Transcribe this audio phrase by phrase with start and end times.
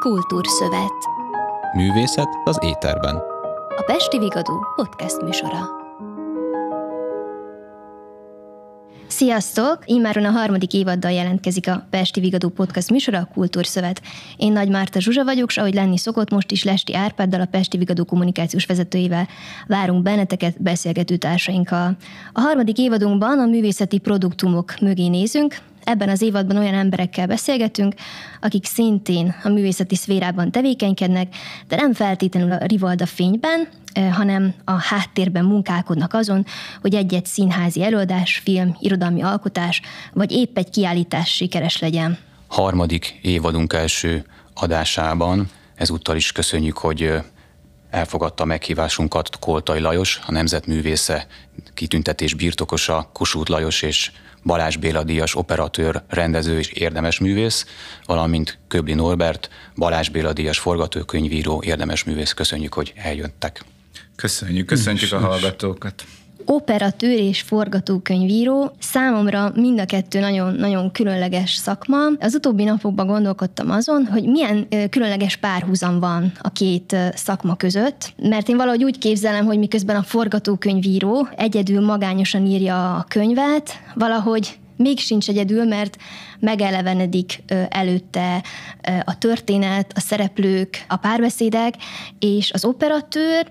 [0.00, 0.92] Kultúrszövet.
[1.72, 3.16] Művészet az éterben.
[3.76, 5.75] A Pesti Vigadó podcast műsora.
[9.16, 9.78] Sziasztok!
[9.84, 14.02] Immáron a harmadik évaddal jelentkezik a Pesti Vigadó podcast műsora, a Kultúrszövet.
[14.36, 17.76] Én Nagy Márta Zsuzsa vagyok, és ahogy lenni szokott, most is Lesti Árpáddal, a Pesti
[17.78, 19.28] Vigadó kommunikációs vezetőjével
[19.66, 21.96] várunk benneteket beszélgető társainkkal.
[22.32, 27.94] A harmadik évadunkban a művészeti produktumok mögé nézünk, Ebben az évadban olyan emberekkel beszélgetünk,
[28.40, 31.36] akik szintén a művészeti szférában tevékenykednek,
[31.68, 33.68] de nem feltétlenül a Rivalda fényben,
[34.12, 36.46] hanem a háttérben munkálkodnak azon,
[36.80, 39.82] hogy egy-egy színházi előadás, film, irodalmi alkotás,
[40.12, 42.18] vagy épp egy kiállítás sikeres legyen.
[42.46, 44.24] Harmadik évadunk első
[44.54, 47.12] adásában ezúttal is köszönjük, hogy
[47.90, 51.26] elfogadta a meghívásunkat Koltai Lajos, a nemzetművésze
[51.74, 54.12] kitüntetés birtokosa, Kossuth Lajos és
[54.44, 57.66] Balázs Béla díjas operatőr, rendező és érdemes művész,
[58.04, 62.32] valamint Köbli Norbert, Balázs Béla díjas forgatókönyvíró, érdemes művész.
[62.32, 63.64] Köszönjük, hogy eljöttek.
[64.16, 66.04] Köszönjük, köszönjük a hallgatókat
[66.48, 68.76] operatőr és forgatókönyvíró.
[68.78, 71.98] Számomra mind a kettő nagyon-nagyon különleges szakma.
[72.20, 78.48] Az utóbbi napokban gondolkodtam azon, hogy milyen különleges párhuzam van a két szakma között, mert
[78.48, 84.98] én valahogy úgy képzelem, hogy miközben a forgatókönyvíró egyedül magányosan írja a könyvet, valahogy még
[84.98, 85.96] sincs egyedül, mert
[86.38, 88.42] megelevenedik előtte
[89.04, 91.74] a történet, a szereplők, a párbeszédek,
[92.18, 93.46] és az operatőr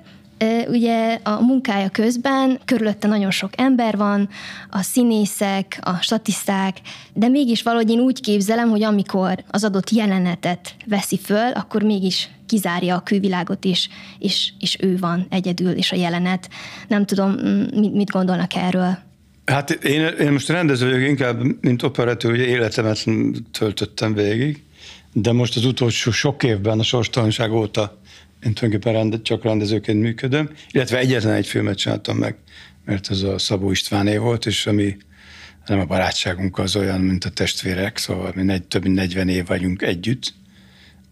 [0.68, 4.30] ugye a munkája közben körülötte nagyon sok ember van,
[4.70, 6.78] a színészek, a statiszták,
[7.14, 12.30] de mégis valahogy én úgy képzelem, hogy amikor az adott jelenetet veszi föl, akkor mégis
[12.46, 16.50] kizárja a külvilágot is, és, és ő van egyedül, és a jelenet.
[16.88, 17.32] Nem tudom,
[17.94, 18.98] mit, gondolnak erről.
[19.46, 23.06] Hát én, én most rendező vagyok, inkább, mint operatőr, ugye életemet
[23.52, 24.64] töltöttem végig,
[25.14, 28.02] de most az utolsó sok évben, a sorstalanság óta
[28.44, 32.36] én tulajdonképpen rende, csak rendezőként működöm, illetve egyetlen egy filmet csináltam meg,
[32.86, 34.98] mert az a Szabó Istváné volt, és ami
[35.66, 39.46] nem a barátságunk az olyan, mint a testvérek, szóval mi negy, több mint 40 év
[39.46, 40.34] vagyunk együtt,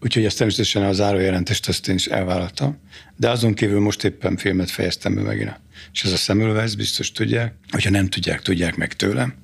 [0.00, 2.78] úgyhogy ezt természetesen a zárójelentést azt én is elvállaltam,
[3.16, 5.63] de azon kívül most éppen filmet fejeztem be megint
[5.94, 9.34] és ez a szemülvesz, biztos tudják, hogyha nem tudják, tudják meg tőlem.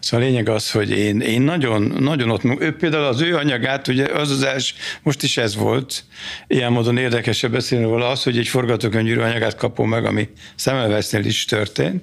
[0.00, 3.88] Szóval a lényeg az, hogy én, én nagyon, nagyon ott, ő például az ő anyagát,
[3.88, 6.04] ugye az az els, most is ez volt,
[6.46, 11.44] ilyen módon érdekesebb beszélni róla az, hogy egy forgatókönyvíró anyagát kapom meg, ami szemelvesznél is
[11.44, 12.02] történt,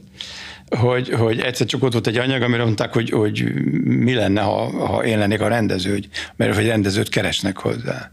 [0.69, 3.43] hogy, hogy egyszer csak ott volt egy anyag, amire mondták, hogy, hogy
[3.83, 8.11] mi lenne, ha, ha én lennék a rendező, hogy, mert hogy rendezőt keresnek hozzá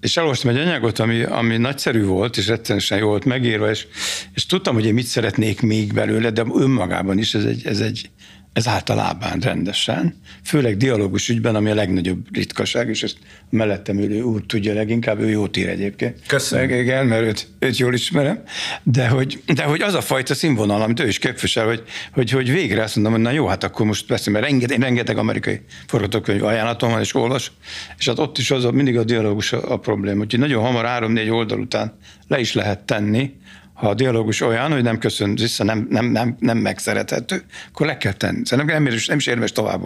[0.00, 3.86] és elolvastam egy anyagot, ami, ami nagyszerű volt, és rettenesen jó volt megírva, és,
[4.34, 8.10] és tudtam, hogy én mit szeretnék még belőle, de önmagában is ez egy, ez egy,
[8.52, 13.18] ez általában rendesen, főleg dialógus ügyben, ami a legnagyobb ritkaság, és ezt
[13.50, 16.18] mellettem ülő úr tudja leginkább, ő jót ír egyébként.
[16.26, 16.68] Köszönöm.
[16.68, 18.42] Meg, igen, mert őt, őt jól ismerem,
[18.82, 21.82] de hogy, de hogy az a fajta színvonal, amit ő is képvisel, hogy,
[22.12, 25.18] hogy, hogy végre azt mondom, hogy na jó, hát akkor most beszélünk, mert rengeteg, rengeteg
[25.18, 27.52] amerikai forgatókönyv ajánlatom van, és olvas,
[27.98, 30.84] és hát ott is az a, mindig a dialógus a, a probléma, úgyhogy nagyon hamar
[30.84, 31.96] három-négy oldal után
[32.28, 33.32] le is lehet tenni,
[33.78, 37.96] ha a dialógus olyan, hogy nem köszön vissza, nem, nem, nem, nem megszerethető, akkor le
[37.96, 38.40] kell tenni.
[38.44, 39.82] Szerintem nem, nem is érdemes tovább.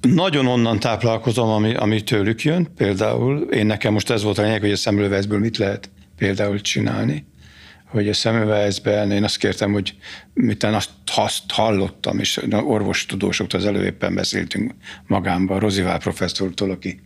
[0.00, 2.68] Nagyon onnan táplálkozom, ami, ami tőlük jön.
[2.76, 7.24] Például én nekem most ez volt a lényeg, hogy a szemlőveszből mit lehet például csinálni.
[7.92, 9.94] Hogy a szemlőveszben én azt kértem, hogy
[10.34, 14.74] mit azt, azt hallottam, és orvostudósoktól az előbb éppen beszéltünk
[15.06, 17.00] magámban, Rozivál professzortól, aki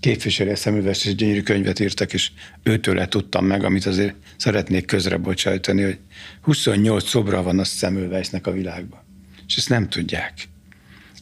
[0.00, 2.30] képviseli a szemüvest, és gyönyörű könyvet írtak, és
[2.62, 5.98] őtőle tudtam meg, amit azért szeretnék közre bocsájtani, hogy
[6.42, 9.00] 28 szobra van a szemülvesznek a világban.
[9.46, 10.48] És ezt nem tudják.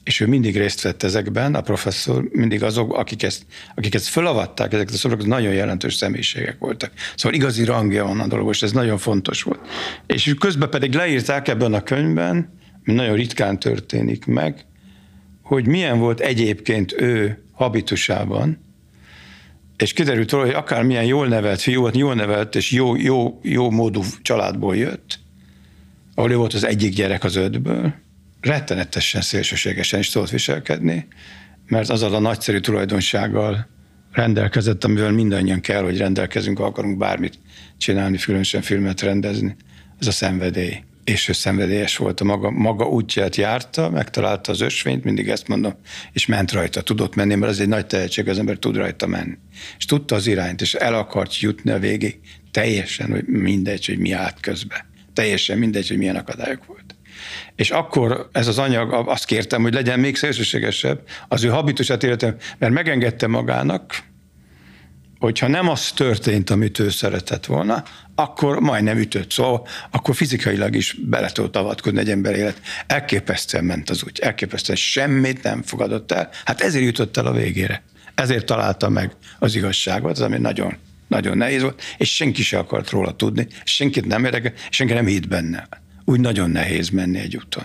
[0.08, 3.42] És ő mindig részt vett ezekben, a professzor, mindig azok, akik ezt,
[3.74, 6.92] akik ezt fölavatták, ezek a szobrok nagyon jelentős személyiségek voltak.
[7.16, 9.60] Szóval igazi rangja van a dolog, és ez nagyon fontos volt.
[10.06, 14.64] És közben pedig leírták ebben a könyvben, mi nagyon ritkán történik meg,
[15.42, 18.58] hogy milyen volt egyébként ő habitusában,
[19.76, 23.70] és kiderült róla, hogy akármilyen jól nevelt fiú volt, jól nevelt és jó, jó, jó
[23.70, 25.18] módú családból jött,
[26.14, 28.06] ahol ő volt az egyik gyerek az ötből,
[28.40, 31.06] rettenetesen szélsőségesen is tudott viselkedni,
[31.66, 33.68] mert azzal a nagyszerű tulajdonsággal
[34.12, 37.38] rendelkezett, amivel mindannyian kell, hogy rendelkezünk, akarunk bármit
[37.76, 39.56] csinálni, különösen filmet rendezni.
[39.98, 45.04] Ez a szenvedély és ő szenvedélyes volt, a maga, maga útját járta, megtalálta az ösvényt,
[45.04, 45.74] mindig ezt mondom,
[46.12, 49.38] és ment rajta, tudott menni, mert ez egy nagy tehetség, az ember tud rajta menni.
[49.78, 52.20] És tudta az irányt, és el akart jutni a végig,
[52.50, 54.86] teljesen hogy mindegy, hogy mi állt közbe.
[55.12, 56.87] Teljesen mindegy, hogy milyen akadályok volt.
[57.58, 62.36] És akkor ez az anyag, azt kértem, hogy legyen még szélsőségesebb az ő habitusát életem,
[62.58, 64.02] mert megengedte magának,
[65.18, 67.84] hogyha nem az történt, amit ő szeretett volna,
[68.14, 69.30] akkor majdnem ütött.
[69.30, 72.60] Szóval akkor fizikailag is bele tudott avatkozni egy ember élet.
[72.86, 76.30] Elképesztően ment az úgy, elképesztően semmit nem fogadott el.
[76.44, 77.82] Hát ezért jutott el a végére.
[78.14, 80.76] Ezért találta meg az igazságot, az ami nagyon,
[81.08, 85.28] nagyon nehéz volt, és senki se akart róla tudni, senkit nem érdekel, senki nem hitt
[85.28, 85.68] benne.
[86.08, 87.64] Úgy nagyon nehéz menni egy úton.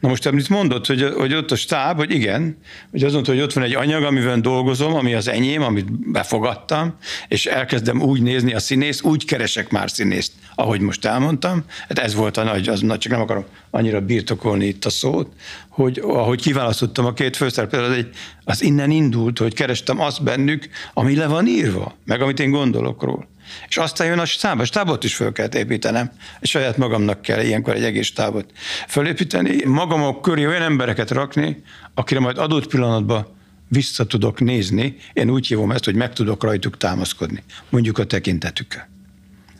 [0.00, 2.56] Na most amit mondott, hogy, hogy ott a stáb, hogy igen,
[2.90, 6.94] hogy az mondta, hogy ott van egy anyag, amivel dolgozom, ami az enyém, amit befogadtam,
[7.28, 11.64] és elkezdem úgy nézni a színészt, úgy keresek már színészt, ahogy most elmondtam.
[11.88, 15.32] Hát ez volt a nagy, az, csak nem akarom annyira birtokolni itt a szót,
[15.68, 18.08] hogy ahogy kiválasztottam a két főszereplőt, az, egy,
[18.44, 23.02] az innen indult, hogy kerestem azt bennük, ami le van írva, meg amit én gondolok
[23.02, 23.26] róla.
[23.68, 26.10] És aztán jön a stáb, a stábot is föl kell építenem,
[26.40, 28.50] és saját magamnak kell ilyenkor egy egész stábot
[28.88, 31.62] fölépíteni, magamok köré olyan embereket rakni,
[31.94, 33.26] akire majd adott pillanatban
[33.68, 38.88] vissza tudok nézni, én úgy hívom ezt, hogy meg tudok rajtuk támaszkodni, mondjuk a tekintetükkel.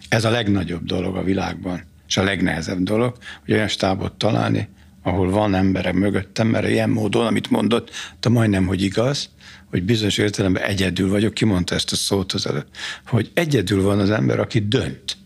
[0.08, 4.69] Ez a legnagyobb dolog a világban, és a legnehezebb dolog, hogy olyan stábot találni,
[5.02, 7.90] ahol van emberek mögöttem, mert ilyen módon, amit mondott,
[8.20, 9.31] de majdnem, hogy igaz,
[9.70, 12.76] hogy bizonyos értelemben egyedül vagyok, kimondta ezt a szót az előtt,
[13.06, 15.17] hogy egyedül van az ember, aki dönt.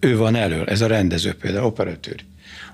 [0.00, 2.24] Ő van elől, ez a rendező például, operatőr.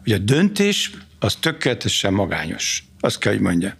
[0.04, 3.76] Ugye a döntés az tökéletesen magányos, azt kell, hogy mondja.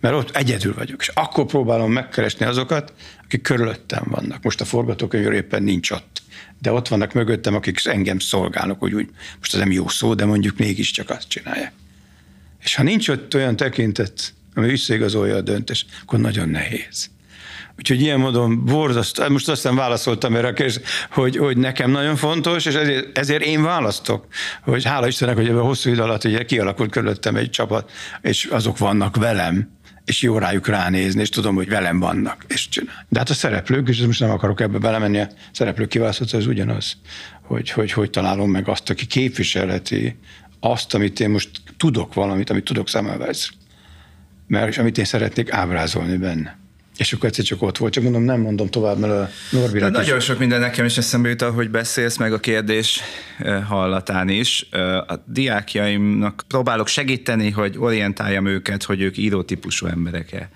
[0.00, 2.92] Mert ott egyedül vagyok, és akkor próbálom megkeresni azokat,
[3.24, 4.42] akik körülöttem vannak.
[4.42, 6.22] Most a forgatókönyv éppen nincs ott.
[6.60, 9.08] De ott vannak mögöttem, akik engem szolgálnak, hogy úgy,
[9.38, 11.72] most ez nem jó szó, de mondjuk mégiscsak azt csinálják.
[12.62, 17.10] És ha nincs ott olyan tekintet, ami visszaigazolja a döntés, akkor nagyon nehéz.
[17.78, 22.66] Úgyhogy ilyen módon borzasztó, most aztán válaszoltam erre a kérdésre, hogy, hogy nekem nagyon fontos,
[22.66, 24.26] és ezért, ezért én választok,
[24.62, 27.90] hogy hála Istennek, hogy ebben a hosszú idő alatt ugye kialakult körülöttem egy csapat,
[28.20, 29.70] és azok vannak velem,
[30.04, 33.06] és jó rájuk ránézni, és tudom, hogy velem vannak, és csinál.
[33.08, 36.96] De hát a szereplők, és most nem akarok ebbe belemenni, a szereplők kiválasztott, az ugyanaz,
[37.42, 40.18] hogy, hogy hogy találom meg azt, aki képviselheti
[40.60, 43.50] azt, amit én most tudok valamit, amit tudok Semmelweis
[44.48, 46.58] mert és amit én szeretnék ábrázolni benne.
[46.96, 50.20] És akkor egyszer csak ott volt, csak mondom, nem mondom tovább, mert a Norbirak Nagyon
[50.20, 53.00] sok minden nekem is eszembe jut, hogy beszélsz, meg a kérdés
[53.66, 54.68] hallatán is.
[55.06, 60.50] A diákjaimnak próbálok segíteni, hogy orientáljam őket, hogy ők írótípusú emberek-e.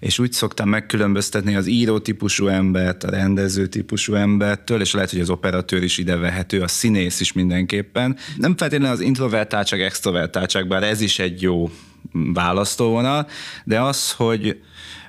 [0.00, 5.20] És úgy szoktam megkülönböztetni az író típusú embert, a rendező típusú embertől, és lehet, hogy
[5.20, 8.16] az operatőr is ide vehető, a színész is mindenképpen.
[8.36, 11.70] Nem feltétlenül az introvertáltság, extrovertáltság, bár ez is egy jó
[12.12, 13.28] választóvonal,
[13.64, 14.60] de az, hogy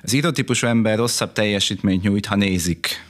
[0.02, 3.06] az írótípusú ember rosszabb teljesítményt nyújt, ha nézik.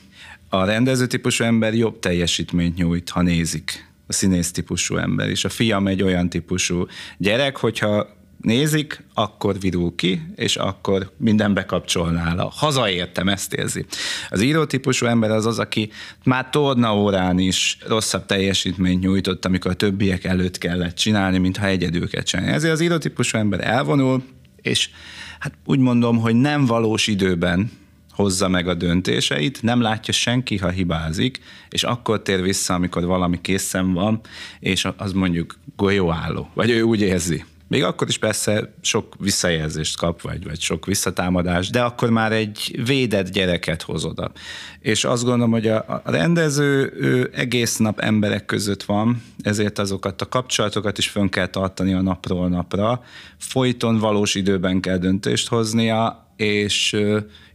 [0.49, 3.87] A rendező típusú ember jobb teljesítményt nyújt, ha nézik.
[4.07, 5.29] A színész típusú ember.
[5.29, 6.87] És a fiam egy olyan típusú
[7.17, 12.53] gyerek, hogyha nézik, akkor virul ki, és akkor minden bekapcsol nála.
[12.55, 13.85] Hazaértem, ezt érzi.
[14.31, 15.91] Az írótípusú ember az az, aki
[16.25, 22.09] már torna órán is rosszabb teljesítményt nyújtott, amikor a többiek előtt kellett csinálni, mintha egyedül
[22.09, 22.53] kell csinálni.
[22.53, 24.23] Ezért az írótípusú ember elvonul,
[24.63, 24.91] és
[25.39, 27.71] hát úgy mondom, hogy nem valós időben
[28.11, 33.41] hozza meg a döntéseit, nem látja senki, ha hibázik, és akkor tér vissza, amikor valami
[33.41, 34.21] készen van,
[34.61, 37.45] és az mondjuk golyóálló, vagy ő úgy érzi.
[37.69, 42.81] Még akkor is persze sok visszajelzést kap, vagy, vagy sok visszatámadást, de akkor már egy
[42.85, 44.33] védett gyereket hoz oda.
[44.81, 50.23] És azt gondolom, hogy a, a rendező ő egész nap emberek között van, ezért azokat
[50.23, 53.03] a kapcsolatokat is fönn kell tartani a napról napra.
[53.39, 56.97] Folyton valós időben kell döntést hoznia, és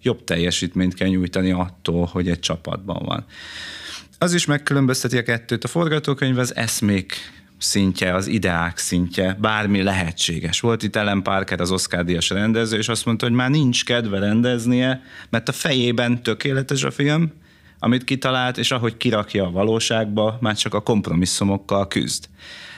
[0.02, 3.26] jobb teljesítményt kell nyújtani attól, hogy egy csapatban van.
[4.18, 5.64] Az is megkülönbözteti a kettőt.
[5.64, 7.14] A forgatókönyv az eszmék
[7.64, 10.60] szintje, az ideák szintje, bármi lehetséges.
[10.60, 14.20] Volt itt Ellen Parker, az Oscar díjas rendező, és azt mondta, hogy már nincs kedve
[14.20, 17.32] rendeznie, mert a fejében tökéletes a film,
[17.80, 22.30] amit kitalált, és ahogy kirakja a valóságba, már csak a kompromisszumokkal küzd.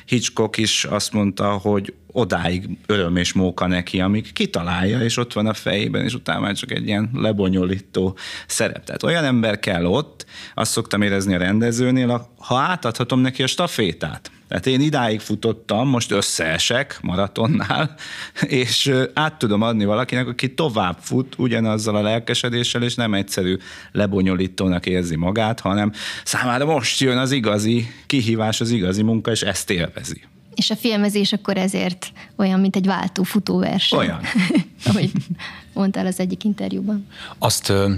[0.05, 5.47] Hitchcock is azt mondta, hogy odáig öröm és móka neki, amíg kitalálja, és ott van
[5.47, 8.17] a fejében, és utána már csak egy ilyen lebonyolító
[8.47, 8.83] szerep.
[8.83, 14.31] Tehát olyan ember kell ott, azt szoktam érezni a rendezőnél, ha átadhatom neki a stafétát,
[14.47, 17.95] tehát én idáig futottam, most összeesek maratonnál,
[18.61, 23.57] és át tudom adni valakinek, aki tovább fut ugyanazzal a lelkesedéssel, és nem egyszerű
[23.91, 25.91] lebonyolítónak érzi magát, hanem
[26.23, 30.21] számára most jön az igazi kihívás, az igazi munka, és ezt élvezi.
[30.55, 33.99] És a filmezés akkor ezért olyan, mint egy váltó futóverseny.
[33.99, 34.19] Olyan.
[34.85, 35.11] Ahogy
[35.73, 37.07] mondtál az egyik interjúban.
[37.37, 37.91] Azt ö,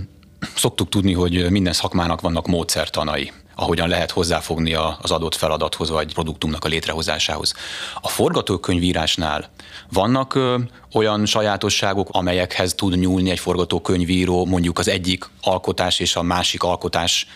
[0.55, 6.65] szoktuk tudni, hogy minden szakmának vannak módszertanai ahogyan lehet hozzáfogni az adott feladathoz vagy produktumnak
[6.65, 7.53] a létrehozásához.
[8.01, 9.49] A forgatókönyvírásnál
[9.91, 10.57] vannak ö,
[10.93, 17.27] olyan sajátosságok, amelyekhez tud nyúlni egy forgatókönyvíró, mondjuk az egyik alkotás és a másik alkotás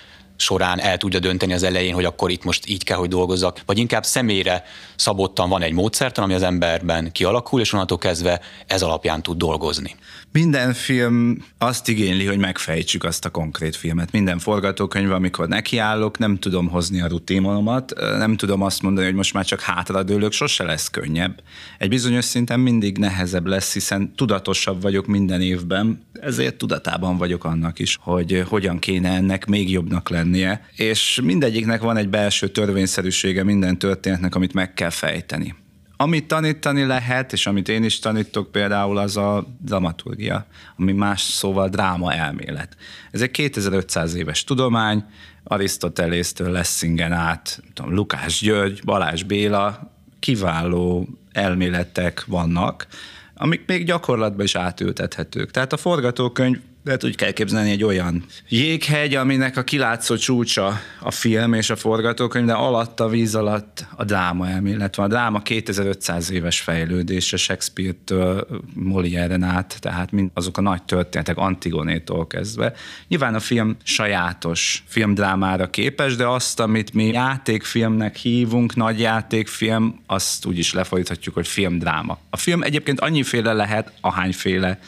[0.42, 3.78] során el tudja dönteni az elején, hogy akkor itt most így kell, hogy dolgozzak, vagy
[3.78, 4.64] inkább személyre
[4.96, 9.96] szabottan van egy módszertan, ami az emberben kialakul, és onnantól kezdve ez alapján tud dolgozni.
[10.32, 14.12] Minden film azt igényli, hogy megfejtsük azt a konkrét filmet.
[14.12, 19.34] Minden forgatókönyv, amikor nekiállok, nem tudom hozni a rutinomat, nem tudom azt mondani, hogy most
[19.34, 21.42] már csak hátradőlök, sose lesz könnyebb.
[21.78, 27.80] Egy bizonyos szinten mindig nehezebb lesz, hiszen tudatosabb vagyok minden évben, ezért tudatában vagyok annak
[27.80, 30.62] is, hogy hogyan kéne ennek még jobbnak lennie.
[30.76, 35.56] És mindegyiknek van egy belső törvényszerűsége minden történetnek, amit meg kell fejteni.
[35.98, 40.46] Amit tanítani lehet, és amit én is tanítok például, az a dramaturgia,
[40.78, 42.76] ami más szóval dráma elmélet.
[43.12, 45.04] Ez egy 2500 éves tudomány,
[45.44, 52.88] Arisztotelésztől Lessingen át, tudom, Lukás György, Balázs Béla, kiváló elméletek vannak,
[53.36, 55.52] amik még gyakorlatban is átültethetők.
[55.52, 61.12] Tehát a forgatókönyv lehet úgy kell képzelni egy olyan jéghegy, aminek a kilátszó csúcsa a
[61.12, 65.06] film és a forgatókönyv, de alatt a víz alatt a dráma elmélet van.
[65.06, 72.28] A dráma 2500 éves fejlődése Shakespeare-től Molière-en át, tehát mind azok a nagy történetek Antigonétól
[72.28, 72.74] kezdve.
[73.08, 80.46] Nyilván a film sajátos filmdrámára képes, de azt, amit mi játékfilmnek hívunk, nagy játékfilm, azt
[80.46, 82.20] úgy is lefolytatjuk, hogy filmdráma.
[82.30, 84.80] A film egyébként annyiféle lehet, ahányféle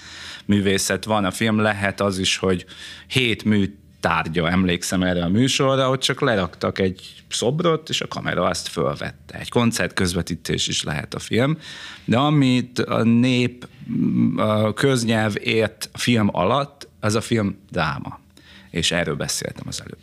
[0.45, 1.25] művészet van.
[1.25, 2.65] A film lehet az is, hogy
[3.07, 8.43] hét mű tárgya, emlékszem erre a műsorra, hogy csak leraktak egy szobrot, és a kamera
[8.43, 9.39] azt fölvette.
[9.39, 11.57] Egy koncert közvetítés is lehet a film,
[12.05, 13.67] de amit a nép,
[14.35, 18.19] a köznyelv ért a film alatt, az a film dráma.
[18.69, 19.99] És erről beszéltem az előbb.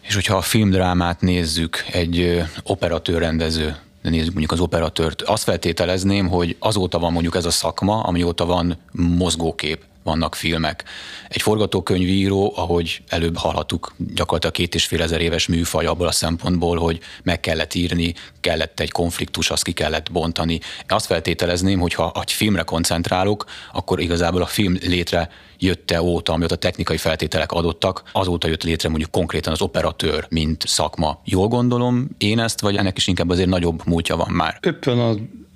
[0.00, 6.28] És hogyha a filmdrámát nézzük, egy operatőr rendező de nézzük mondjuk az operatőrt, azt feltételezném,
[6.28, 10.84] hogy azóta van mondjuk ez a szakma, amióta van mozgókép, vannak filmek.
[11.28, 16.78] Egy forgatókönyvíró, ahogy előbb hallhattuk, gyakorlatilag két és fél ezer éves műfaj abból a szempontból,
[16.78, 20.60] hogy meg kellett írni, kellett egy konfliktus, azt ki kellett bontani.
[20.88, 26.56] Azt feltételezném, hogy ha egy filmre koncentrálok, akkor igazából a film létre jötte óta, amióta
[26.56, 31.20] technikai feltételek adottak, azóta jött létre mondjuk konkrétan az operatőr, mint szakma.
[31.24, 34.58] Jól gondolom én ezt, vagy ennek is inkább azért nagyobb múltja van már?
[34.60, 34.98] Éppen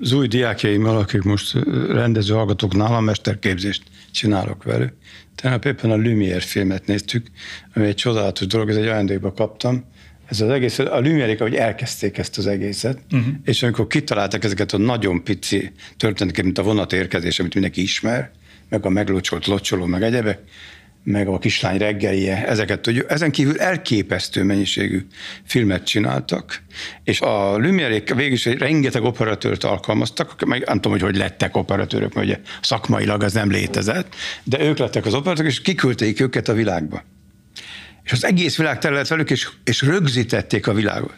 [0.01, 1.55] az új diákjaimmal, akik most
[1.89, 3.83] rendező hallgatók a mesterképzést
[4.17, 4.93] csinálok velük.
[5.35, 7.27] Tehát éppen a Lumière filmet néztük,
[7.75, 9.85] ami egy csodálatos dolog, ez egy ajándékba kaptam.
[10.27, 13.35] Ez az egész, a Lumière, hogy elkezdték ezt az egészet, uh-huh.
[13.45, 18.31] és amikor kitaláltak ezeket a nagyon pici történeteket, mint a vonat érkezés, amit mindenki ismer,
[18.69, 20.39] meg a meglocsolt locsoló, meg egyebek,
[21.07, 23.11] meg a kislány reggelje, ezeket tudjuk.
[23.11, 25.07] Ezen kívül elképesztő mennyiségű
[25.45, 26.63] filmet csináltak,
[27.05, 32.15] és a Lumière végül is rengeteg operatőrt alkalmaztak, meg nem tudom, hogy hogy lettek operatőrök,
[32.15, 36.53] mert ugye szakmailag az nem létezett, de ők lettek az operatőrök, és kiküldték őket a
[36.53, 37.03] világba.
[38.05, 41.15] És az egész világ terület velük, és, és rögzítették a világot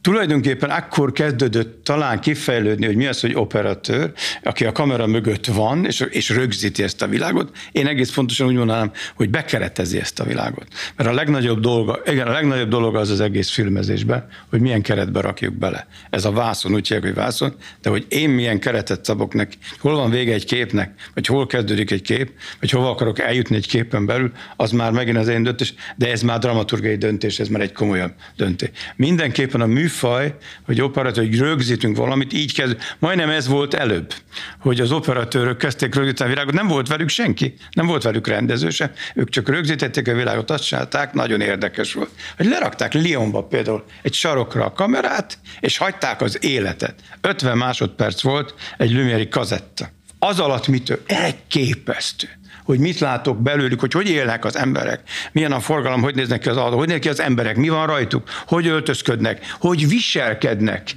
[0.00, 5.86] tulajdonképpen akkor kezdődött talán kifejlődni, hogy mi az, hogy operatőr, aki a kamera mögött van,
[5.86, 7.56] és, és rögzíti ezt a világot.
[7.72, 10.66] Én egész fontosan úgy mondanám, hogy bekeretezi ezt a világot.
[10.96, 15.20] Mert a legnagyobb dolga, igen, a legnagyobb dolog az az egész filmezésben, hogy milyen keretbe
[15.20, 15.86] rakjuk bele.
[16.10, 19.94] Ez a vászon, úgy hívják, hogy vászon, de hogy én milyen keretet szabok neki, hol
[19.94, 22.30] van vége egy képnek, vagy hol kezdődik egy kép,
[22.60, 26.22] vagy hova akarok eljutni egy képen belül, az már megint az én döntés, de ez
[26.22, 28.70] már dramaturgiai döntés, ez már egy komolyabb döntés.
[28.96, 32.76] Mindenképpen a mű műfaj, hogy operatőr, hogy rögzítünk valamit, így kezd.
[32.98, 34.14] Majdnem ez volt előbb,
[34.58, 38.70] hogy az operatőrök kezdték rögzíteni a világot, nem volt velük senki, nem volt velük rendező
[38.70, 42.10] sem, ők csak rögzítették a világot, azt csinálták, nagyon érdekes volt.
[42.36, 46.94] Hogy lerakták Lyonba például egy sarokra a kamerát, és hagyták az életet.
[47.20, 49.90] 50 másodperc volt egy Lumière kazetta.
[50.18, 51.02] Az alatt mitől?
[51.06, 55.00] Elképesztő hogy mit látok belőlük, hogy hogy élnek az emberek,
[55.32, 57.86] milyen a forgalom, hogy néznek ki az autó, hogy néznek ki az emberek, mi van
[57.86, 60.90] rajtuk, hogy öltözködnek, hogy viselkednek.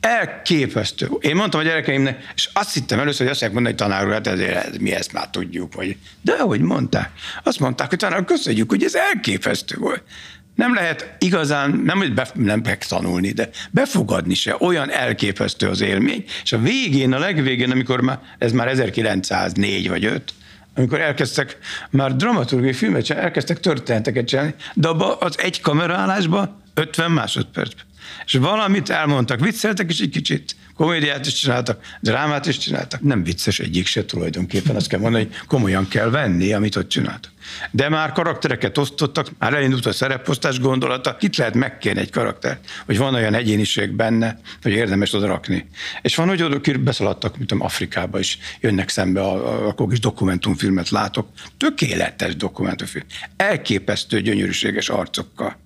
[0.00, 1.08] Elképesztő.
[1.20, 4.78] Én mondtam a gyerekeimnek, és azt hittem először, hogy azt mondani, hogy tanár hát ezért
[4.78, 5.74] mi ezt már tudjuk.
[5.74, 5.96] Vagy.
[6.22, 7.10] De ahogy mondták,
[7.42, 10.02] azt mondták, hogy tanár, köszönjük, hogy ez elképesztő volt.
[10.54, 14.56] Nem lehet igazán, nem, hogy be, nem tanulni, de befogadni se.
[14.58, 16.24] Olyan elképesztő az élmény.
[16.42, 20.32] És a végén, a legvégén, amikor már, ez már 1904 vagy 5,
[20.80, 21.58] amikor elkezdtek
[21.90, 27.72] már dramaturgiai filmet csinálni, elkezdtek történeteket csinálni, de abban az egy kameraállásban 50 másodperc.
[28.24, 33.00] És valamit elmondtak, vicceltek is egy kicsit, komédiát is csináltak, drámát is csináltak.
[33.00, 37.30] Nem vicces egyik se tulajdonképpen, azt kell mondani, hogy komolyan kell venni, amit ott csináltak.
[37.70, 42.98] De már karaktereket osztottak, már elindult a szereposztás gondolata, itt lehet megkérni egy karakter, hogy
[42.98, 45.68] van olyan egyéniség benne, hogy érdemes oda rakni.
[46.02, 51.28] És van, hogy oda beszaladtak, mint Afrikába is, jönnek szembe, akkor is dokumentumfilmet látok.
[51.56, 53.04] Tökéletes dokumentumfilm.
[53.36, 55.56] Elképesztő gyönyörűséges arcokkal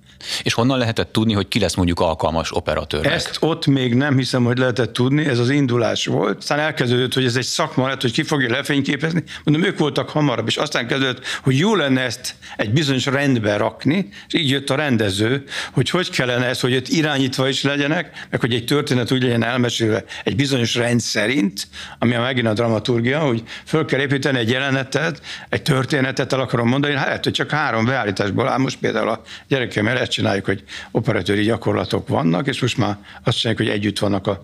[0.42, 3.06] és honnan lehetett tudni, hogy ki lesz mondjuk alkalmas operatőr?
[3.06, 6.38] Ezt ott még nem hiszem, hogy lehetett tudni, ez az indulás volt.
[6.38, 9.22] Aztán elkezdődött, hogy ez egy szakma lett, hogy ki fogja lefényképezni.
[9.44, 14.08] Mondom, ők voltak hamarabb, és aztán kezdődött, hogy jó lenne ezt egy bizonyos rendbe rakni,
[14.26, 18.40] és így jött a rendező, hogy hogy kellene ez, hogy ott irányítva is legyenek, meg
[18.40, 23.18] hogy egy történet úgy legyen elmesélve egy bizonyos rend szerint, ami a megint a dramaturgia,
[23.18, 27.84] hogy föl kell építeni egy jelenetet, egy történetet el akarom mondani, hát hogy csak három
[27.84, 28.58] beállításból áll.
[28.58, 33.76] Most például a gyerekem csináljuk, hogy operatőri gyakorlatok vannak, és most már azt csináljuk, hogy
[33.76, 34.42] együtt vannak a,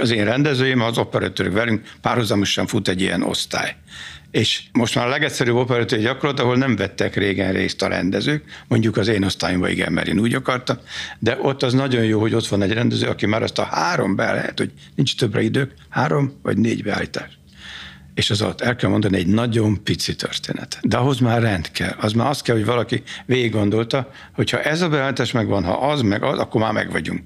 [0.00, 3.76] az én rendezőim, az operatőrök velünk, párhuzamosan fut egy ilyen osztály.
[4.30, 8.96] És most már a legegyszerűbb operatőri gyakorlat, ahol nem vettek régen részt a rendezők, mondjuk
[8.96, 10.76] az én osztályomban igen, mert én úgy akartam,
[11.18, 14.16] de ott az nagyon jó, hogy ott van egy rendező, aki már azt a három
[14.16, 17.38] be lehet, hogy nincs többre idők, három vagy négy beállítás
[18.14, 20.78] és az ott el kell mondani egy nagyon pici történet.
[20.82, 21.94] De ahhoz már rend kell.
[22.00, 25.72] Az már azt kell, hogy valaki végig gondolta, hogy ha ez a beállítás megvan, ha
[25.72, 27.22] az meg az, akkor már meg vagyunk.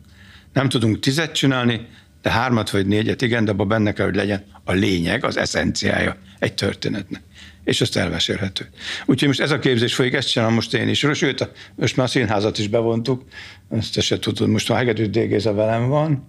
[0.52, 1.86] Nem tudunk tizet csinálni,
[2.22, 6.16] de hármat vagy négyet, igen, de abban benne kell, hogy legyen a lényeg, az eszenciája
[6.38, 7.22] egy történetnek.
[7.64, 8.68] És ezt elmesélhető.
[9.06, 11.06] Úgyhogy most ez a képzés folyik, ezt csinálom most én is.
[11.12, 13.24] Sőt, most már a színházat is bevontuk,
[13.70, 16.28] ezt se tudod, most már Hegedű Dégéza velem van,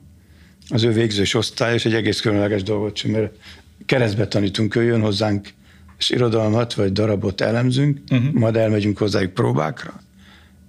[0.69, 3.31] az ő végzős osztály, és egy egész különleges dolgot csinál,
[3.85, 5.47] keresztbe tanítunk, ő jön hozzánk,
[5.97, 8.33] és irodalmat vagy darabot elemzünk, uh-huh.
[8.33, 9.93] majd elmegyünk hozzájuk próbákra,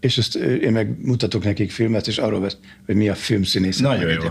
[0.00, 3.78] és ezt én meg mutatok nekik filmet, és arról vesz, hogy mi a filmszínész.
[3.78, 4.22] Nagyon jó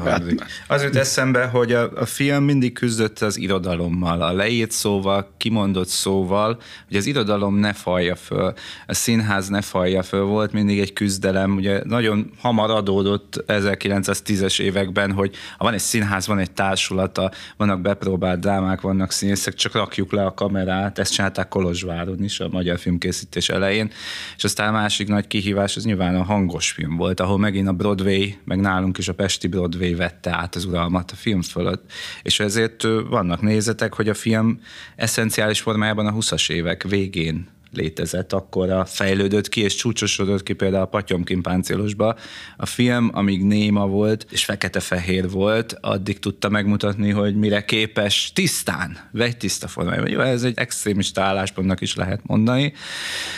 [0.67, 5.87] Az jut eszembe, hogy a, a film mindig küzdött az irodalommal, a leírt szóval, kimondott
[5.87, 8.53] szóval, hogy az irodalom ne falja föl,
[8.87, 15.11] a színház ne falja föl, volt mindig egy küzdelem, ugye nagyon hamar adódott 1910-es években,
[15.11, 20.25] hogy van egy színház, van egy társulata, vannak bepróbált drámák, vannak színészek, csak rakjuk le
[20.25, 23.91] a kamerát, ezt csinálták Kolozsváron is a magyar filmkészítés elején,
[24.37, 27.67] és aztán a másik nagy kihívás kihívás az nyilván a hangos film volt, ahol megint
[27.67, 31.91] a Broadway, meg nálunk is a Pesti Broadway vette át az uralmat a film fölött.
[32.23, 34.59] És ezért vannak nézetek, hogy a film
[34.95, 40.83] eszenciális formájában a 20-as évek végén létezett, akkor a fejlődött ki és csúcsosodott ki például
[40.83, 42.15] a Patyomkin páncélosba.
[42.57, 48.97] A film, amíg néma volt és fekete-fehér volt, addig tudta megmutatni, hogy mire képes tisztán,
[49.37, 50.09] tiszta formájában.
[50.09, 52.73] Jó, ez egy extrémista álláspontnak is lehet mondani.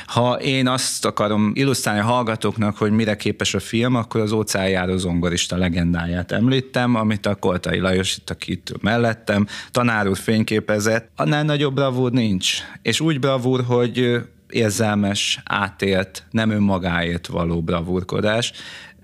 [0.05, 4.97] Ha én azt akarom illusztrálni a hallgatóknak, hogy mire képes a film, akkor az óceánjáró
[4.97, 11.09] zongorista legendáját említem, amit a Koltai Lajos itt, aki itt mellettem, tanár úr fényképezett.
[11.15, 12.57] Annál nagyobb bravúr nincs.
[12.81, 14.20] És úgy bravúr, hogy
[14.53, 18.53] érzelmes, átélt, nem önmagáért való bravúrkodás.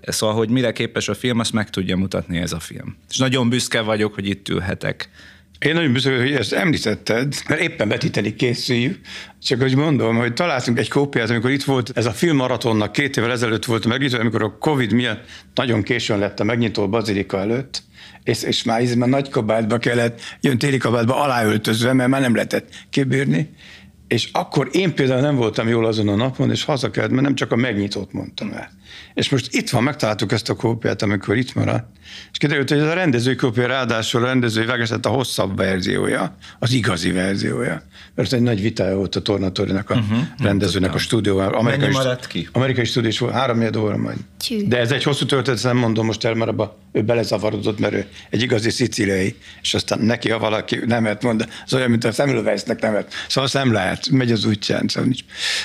[0.02, 2.96] Szóval, hogy mire képes a film, azt meg tudja mutatni ez a film.
[3.10, 5.10] És nagyon büszke vagyok, hogy itt ülhetek.
[5.58, 8.98] Én nagyon büszke vagyok, hogy ezt említetted, mert éppen vetíteni készüljük.
[9.42, 13.30] Csak hogy mondom, hogy találtunk egy kópiát, amikor itt volt ez a filmmaratonnak két évvel
[13.30, 17.82] ezelőtt volt megnyitó, amikor a Covid miatt nagyon későn lett a megnyitó bazilika előtt,
[18.24, 22.68] és, és már, már nagy kabátba kellett, jön téli kabátba aláöltözve, mert már nem lehetett
[22.90, 23.50] kibírni.
[24.08, 27.34] És akkor én például nem voltam jól azon a napon, és haza kellett, mert nem
[27.34, 28.70] csak a megnyitót mondtam el.
[29.18, 31.86] És most itt van, megtaláltuk ezt a kópiát, amikor itt maradt,
[32.32, 36.72] és kiderült, hogy ez a rendezői kópia ráadásul a rendezői vágását a hosszabb verziója, az
[36.72, 37.82] igazi verziója.
[38.14, 41.54] Mert egy nagy vitája volt a Tornatorinak a uh-huh, rendezőnek a stúdióval.
[41.54, 42.48] Amerikai, maradt ki?
[42.52, 44.16] Amerikai stúdió is volt, három óra majd.
[44.40, 44.66] Csű.
[44.66, 48.06] De ez egy hosszú történet, nem mondom most el, mert abba ő belezavarodott, mert ő
[48.30, 52.80] egy igazi szicíliai, és aztán neki, ha valaki nemet mond, az olyan, mint a Semmelweisnek
[52.80, 53.12] nemet.
[53.28, 54.88] Szóval azt nem lehet, megy az útján.
[54.88, 55.10] Szóval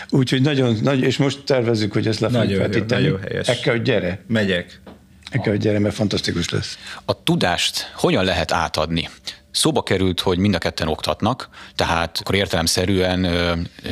[0.09, 3.07] Úgyhogy nagyon, nagy, és most tervezzük, hogy ezt le fogjuk vetíteni.
[3.07, 3.59] Nagyon helyes.
[3.59, 4.23] Ekkel, hogy gyere.
[4.27, 4.81] Megyek.
[5.29, 6.77] Ekkel, hogy gyere, mert fantasztikus lesz.
[7.05, 9.09] A tudást hogyan lehet átadni?
[9.51, 13.27] Szóba került, hogy mind a ketten oktatnak, tehát akkor értelemszerűen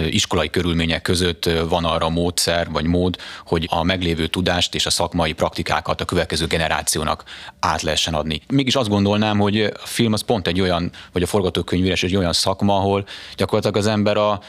[0.09, 5.31] iskolai körülmények között van arra módszer vagy mód, hogy a meglévő tudást és a szakmai
[5.31, 7.23] praktikákat a következő generációnak
[7.59, 8.41] át lehessen adni.
[8.47, 12.33] Mégis azt gondolnám, hogy a film az pont egy olyan, vagy a forgatókönyvírás egy olyan
[12.33, 14.41] szakma, ahol gyakorlatilag az ember a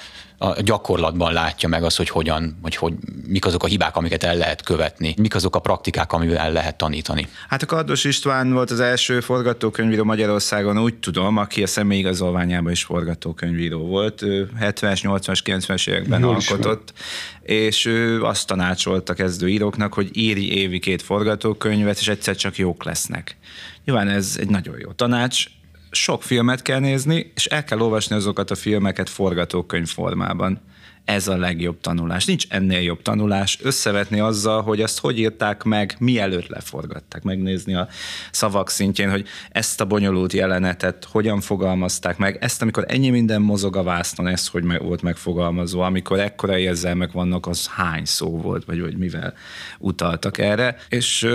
[0.42, 2.94] a gyakorlatban látja meg azt, hogy hogyan, hogy, hogy
[3.26, 6.76] mik azok a hibák, amiket el lehet követni, mik azok a praktikák, amivel el lehet
[6.76, 7.28] tanítani.
[7.48, 12.84] Hát a Kardos István volt az első forgatókönyvíró Magyarországon, úgy tudom, aki a személyigazolványában is
[12.84, 14.22] forgatókönyvíró volt.
[14.22, 16.92] Ő 70-es, 80-as, 90-es években Jó alkotott,
[17.42, 23.36] és ő azt tanácsolta kezdőíróknak, hogy írj évi két forgatókönyvet, és egyszer csak jók lesznek.
[23.84, 25.46] Nyilván ez egy nagyon jó tanács,
[25.92, 30.60] sok filmet kell nézni, és el kell olvasni azokat a filmeket forgatókönyv formában.
[31.04, 32.24] Ez a legjobb tanulás.
[32.24, 33.58] Nincs ennél jobb tanulás.
[33.62, 37.22] Összevetni azzal, hogy azt hogy írták meg, mielőtt leforgatták.
[37.22, 37.88] Megnézni a
[38.30, 43.76] szavak szintjén, hogy ezt a bonyolult jelenetet hogyan fogalmazták meg, ezt, amikor ennyi minden mozog
[43.76, 48.80] a vásznon, ez hogy volt megfogalmazva, amikor ekkora érzelmek vannak, az hány szó volt, vagy,
[48.80, 49.34] vagy mivel
[49.78, 50.76] utaltak erre.
[50.88, 51.28] És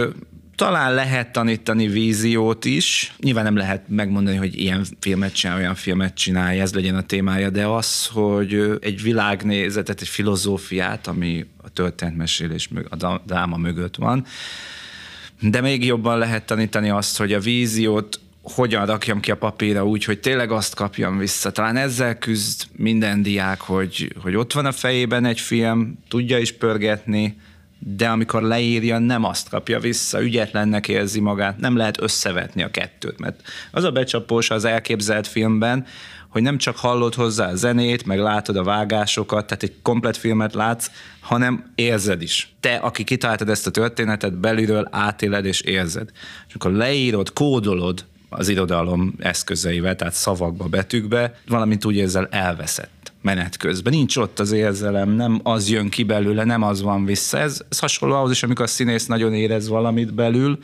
[0.58, 3.13] talán lehet tanítani víziót is.
[3.20, 7.50] Nyilván nem lehet megmondani, hogy ilyen filmet csinál, olyan filmet csinálja, ez legyen a témája,
[7.50, 14.26] de az, hogy egy világnézetet, egy filozófiát, ami a történetmesélés, a dráma mögött van,
[15.39, 20.04] de még jobban lehet tanítani azt, hogy a víziót hogyan rakjam ki a papírra úgy,
[20.04, 21.52] hogy tényleg azt kapjam vissza.
[21.52, 26.52] Talán ezzel küzd minden diák, hogy, hogy ott van a fejében egy film, tudja is
[26.52, 27.38] pörgetni,
[27.80, 33.20] de amikor leírja, nem azt kapja vissza, ügyetlennek érzi magát, nem lehet összevetni a kettőt,
[33.20, 35.86] mert az a becsapós az elképzelt filmben,
[36.30, 40.54] hogy nem csak hallod hozzá a zenét, meg látod a vágásokat, tehát egy komplet filmet
[40.54, 42.54] látsz, hanem érzed is.
[42.60, 46.10] Te, aki kitaláltad ezt a történetet, belülről átéled és érzed.
[46.48, 53.58] És akkor leírod, kódolod az irodalom eszközeivel, tehát szavakba, betűkbe, valamint úgy érzel elveszett menet
[53.58, 53.94] közben.
[53.94, 57.38] Nincs ott az érzelem, nem az jön ki belőle, nem az van vissza.
[57.38, 60.60] Ez, ez hasonló ahhoz is, amikor a színész nagyon érez valamit belül,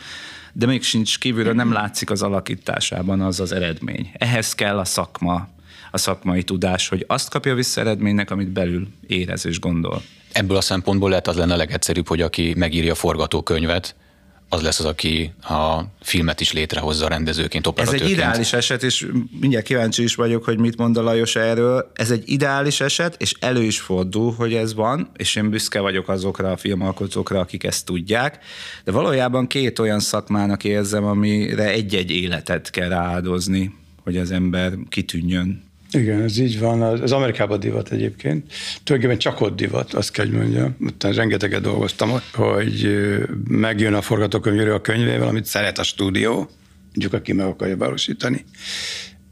[0.53, 4.11] de még sincs kívülről, nem látszik az alakításában az az eredmény.
[4.13, 5.47] Ehhez kell a szakma,
[5.91, 10.01] a szakmai tudás, hogy azt kapja vissza eredménynek, amit belül érez és gondol.
[10.31, 13.95] Ebből a szempontból lehet az lenne a legegyszerűbb, hogy aki megírja a forgatókönyvet,
[14.53, 18.11] az lesz az, aki a filmet is létrehozza rendezőként, operatőrként.
[18.11, 19.07] Ez egy ideális eset, és
[19.39, 21.91] mindjárt kíváncsi is vagyok, hogy mit mond a Lajos erről.
[21.93, 26.09] Ez egy ideális eset, és elő is fordul, hogy ez van, és én büszke vagyok
[26.09, 28.39] azokra a filmalkotókra, akik ezt tudják,
[28.83, 35.71] de valójában két olyan szakmának érzem, amire egy-egy életet kell rááldozni, hogy az ember kitűnjön
[35.93, 36.81] igen, ez így van.
[36.81, 38.53] Az Amerikában divat egyébként.
[38.83, 40.75] Tulajdonképpen csak ott divat, azt kell, hogy mondjam.
[40.79, 42.97] Utána rengeteget dolgoztam hogy
[43.47, 46.49] megjön a forgatókönyvíró a könyvével, amit szeret a stúdió,
[46.91, 48.45] mondjuk aki meg akarja valósítani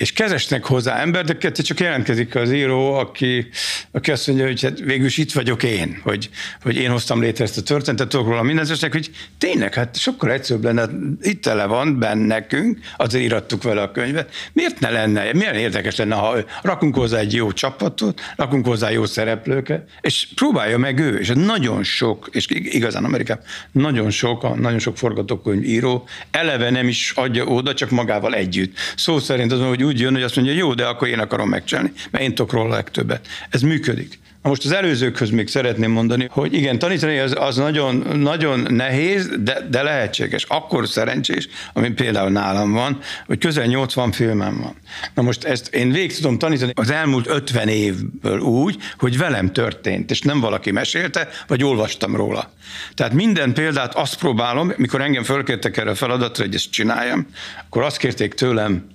[0.02, 3.48] és kezesnek hozzá ember, de kettő csak jelentkezik az író, aki,
[3.92, 6.30] aki azt mondja, hogy hát végül is itt vagyok én, hogy,
[6.62, 10.64] hogy én hoztam létre ezt a történetet, tudok róla mindent, hogy tényleg, hát sokkal egyszerűbb
[10.64, 10.90] lenne,
[11.22, 16.16] itt tele van bennekünk, azért írattuk vele a könyvet, miért ne lenne, milyen érdekes lenne,
[16.16, 21.32] ha rakunk hozzá egy jó csapatot, rakunk hozzá jó szereplőket, és próbálja meg ő, és
[21.36, 27.46] nagyon sok, és igazán Amerikában nagyon sok, nagyon sok forgatókönyv író eleve nem is adja
[27.46, 28.78] oda, csak magával együtt.
[28.96, 31.92] Szó szerint az, hogy úgy jön, hogy azt mondja, jó, de akkor én akarom megcsinálni,
[32.12, 33.28] mert én tudok róla legtöbbet.
[33.50, 34.20] Ez működik.
[34.42, 39.30] Na most az előzőkhöz még szeretném mondani, hogy igen, tanítani az, az nagyon, nagyon nehéz,
[39.40, 40.44] de, de lehetséges.
[40.44, 44.76] Akkor szerencsés, ami például nálam van, hogy közel 80 filmem van.
[45.14, 50.12] Na most ezt én végig tudom tanítani az elmúlt 50 évből úgy, hogy velem történt,
[50.12, 52.52] és nem valaki mesélte, vagy olvastam róla.
[52.94, 57.28] Tehát minden példát azt próbálom, mikor engem fölkértek erre a feladatra, hogy ezt csináljam,
[57.66, 58.90] akkor azt kérték tőlem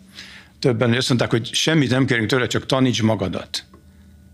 [0.58, 3.64] többen azt mondták, hogy semmit nem kérünk tőle, csak taníts magadat.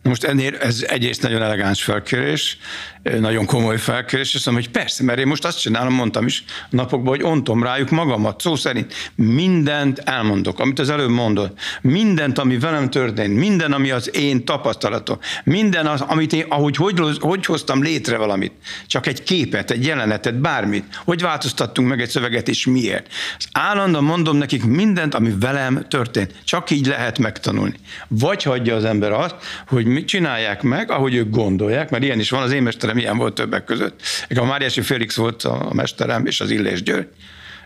[0.02, 2.58] Most ennél ez egyrészt nagyon elegáns felkérés,
[3.02, 7.16] nagyon komoly felkérés, és mondom, hogy persze, mert én most azt csinálom, mondtam is napokban,
[7.16, 12.90] hogy ontom rájuk magamat, szó szerint mindent elmondok, amit az előbb mondott, mindent, ami velem
[12.90, 18.16] történt, minden, ami az én tapasztalatom, minden, az, amit én, ahogy hogy, hogy hoztam létre
[18.16, 18.52] valamit,
[18.86, 23.06] csak egy képet, egy jelenetet, bármit, hogy változtattunk meg egy szöveget, és miért.
[23.38, 26.34] Az állandóan mondom nekik mindent, ami velem történt.
[26.44, 27.76] Csak így lehet megtanulni.
[28.08, 29.34] Vagy hagyja az ember azt,
[29.66, 33.16] hogy mit csinálják meg, ahogy ők gondolják, mert ilyen is van, az én mesterem ilyen
[33.16, 34.00] volt többek között.
[34.34, 37.08] A Máriási Félix volt a mesterem, és az Illés György.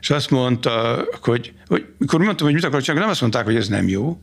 [0.00, 3.56] És azt mondta, hogy, hogy mikor mondtam, hogy mit akarok csinálni, nem azt mondták, hogy
[3.56, 4.20] ez nem jó,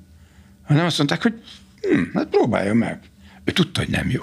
[0.63, 1.33] hanem azt mondták, hogy
[1.81, 2.99] hm, hát próbálja meg.
[3.45, 4.21] Ő tudta, hogy nem jó.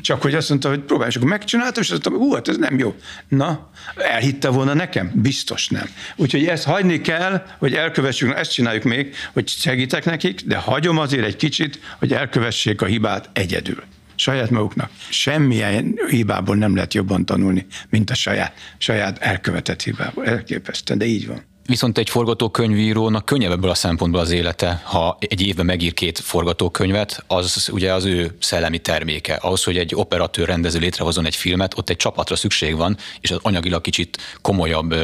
[0.00, 2.56] Csak hogy azt mondta, hogy próbálj, és akkor megcsináltam, és azt mondtam, hú, hát ez
[2.56, 2.94] nem jó.
[3.28, 5.10] Na, elhitte volna nekem?
[5.14, 5.88] Biztos nem.
[6.16, 11.24] Úgyhogy ezt hagyni kell, hogy elkövessük, ezt csináljuk még, hogy segítek nekik, de hagyom azért
[11.24, 13.82] egy kicsit, hogy elkövessék a hibát egyedül
[14.18, 14.90] saját maguknak.
[15.08, 20.26] Semmilyen hibából nem lehet jobban tanulni, mint a saját, saját elkövetett hibából.
[20.26, 21.42] Elképesztően, de így van.
[21.66, 27.24] Viszont egy forgatókönyvírónak könnyebb ebből a szempontból az élete, ha egy évben megír két forgatókönyvet,
[27.26, 29.34] az ugye az ő szellemi terméke.
[29.34, 33.38] Ahhoz, hogy egy operatőr rendező létrehozzon egy filmet, ott egy csapatra szükség van, és az
[33.42, 34.94] anyagilag kicsit komolyabb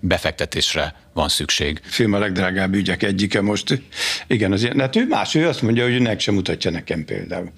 [0.00, 1.80] befektetésre van szükség.
[1.82, 3.82] A film a legdrágább ügyek egyike most.
[4.26, 4.80] Igen, az ilyen.
[4.80, 7.52] Hát ő más, ő azt mondja, hogy nek sem mutatja nekem például.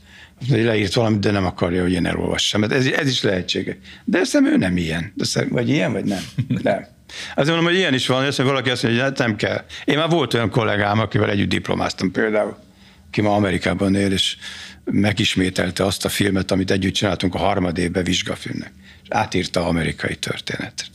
[0.48, 2.62] Leírt valamit, de nem akarja, hogy én elolvassam.
[2.62, 3.76] Hát ez, ez is lehetséges.
[4.04, 5.12] De ezt ő nem ilyen.
[5.14, 6.22] De vagy ilyen, vagy nem?
[6.62, 6.98] Nem.
[7.34, 9.64] Azért mondom, hogy ilyen is van, hogy valaki azt mondja, hogy hát nem kell.
[9.84, 12.56] Én már volt olyan kollégám, akivel együtt diplomáztam például,
[13.10, 14.36] ki ma Amerikában él, és
[14.84, 18.72] megismételte azt a filmet, amit együtt csináltunk a harmadébe vizsgafilmnek.
[19.02, 20.90] És átírta amerikai történetet.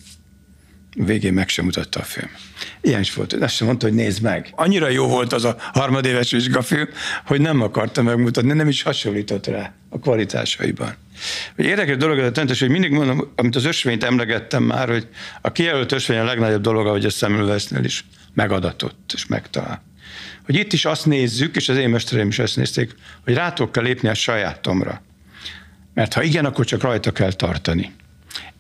[0.96, 2.30] Végén meg sem mutatta a film.
[2.82, 3.34] Ilyen is volt.
[3.34, 4.54] Azt sem mondta, hogy nézd meg.
[4.56, 6.88] Annyira jó volt az a harmadéves vizsgafilm,
[7.26, 10.96] hogy nem akarta megmutatni, nem is hasonlított rá a kvalitásaiban.
[11.56, 15.08] Hogy érdekes dolog ez a tentes, hogy mindig mondom, amit az ösvényt emlegettem már, hogy
[15.42, 19.84] a kijelölt ösvény a legnagyobb dolog, ahogy a Semmelweisnél is megadatott és megtalál.
[20.46, 23.84] Hogy itt is azt nézzük, és az én mestereim is ezt nézték, hogy rátok kell
[23.84, 25.02] lépni a sajátomra.
[25.94, 27.94] Mert ha igen, akkor csak rajta kell tartani.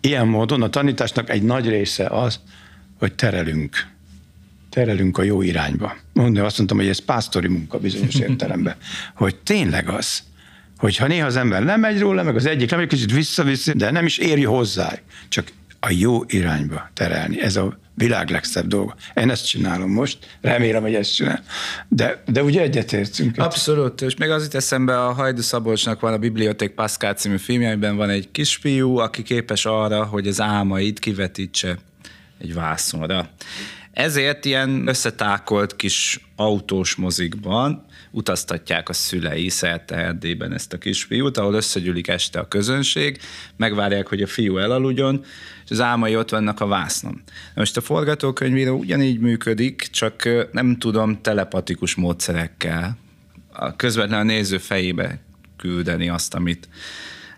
[0.01, 2.39] Ilyen módon a tanításnak egy nagy része az,
[2.99, 3.87] hogy terelünk.
[4.69, 5.95] Terelünk a jó irányba.
[6.13, 8.75] Mondom, azt mondtam, hogy ez pásztori munka bizonyos értelemben.
[9.15, 10.23] Hogy tényleg az,
[10.77, 14.17] hogyha néha az ember lemegy róla, meg az egyik lemegy, kicsit visszaviszi, de nem is
[14.17, 14.93] éri hozzá,
[15.29, 15.47] csak
[15.85, 17.41] a jó irányba terelni.
[17.41, 18.95] Ez a világ legszebb dolga.
[19.15, 21.43] Én ezt csinálom most, remélem, hogy ezt csinál.
[21.87, 23.37] De, de ugye egyetértünk.
[23.37, 27.95] Abszolút, és még az itt eszembe a Hajdu Szabolcsnak van a Biblioték Pascal című filmjeiben
[27.95, 31.77] van egy kisfiú, aki képes arra, hogy az álmait kivetítse
[32.41, 33.29] egy vászonra.
[33.91, 41.53] Ezért ilyen összetákolt kis autós mozikban utaztatják a szülei szerte Erdélyben ezt a kisfiút, ahol
[41.53, 43.19] összegyűlik este a közönség,
[43.57, 45.23] megvárják, hogy a fiú elaludjon,
[45.65, 47.21] és az álmai ott vannak a vásznon.
[47.55, 52.97] Most a forgatókönyvíró ugyanígy működik, csak nem tudom telepatikus módszerekkel
[53.51, 55.19] a közvetlen a néző fejébe
[55.57, 56.69] küldeni azt, amit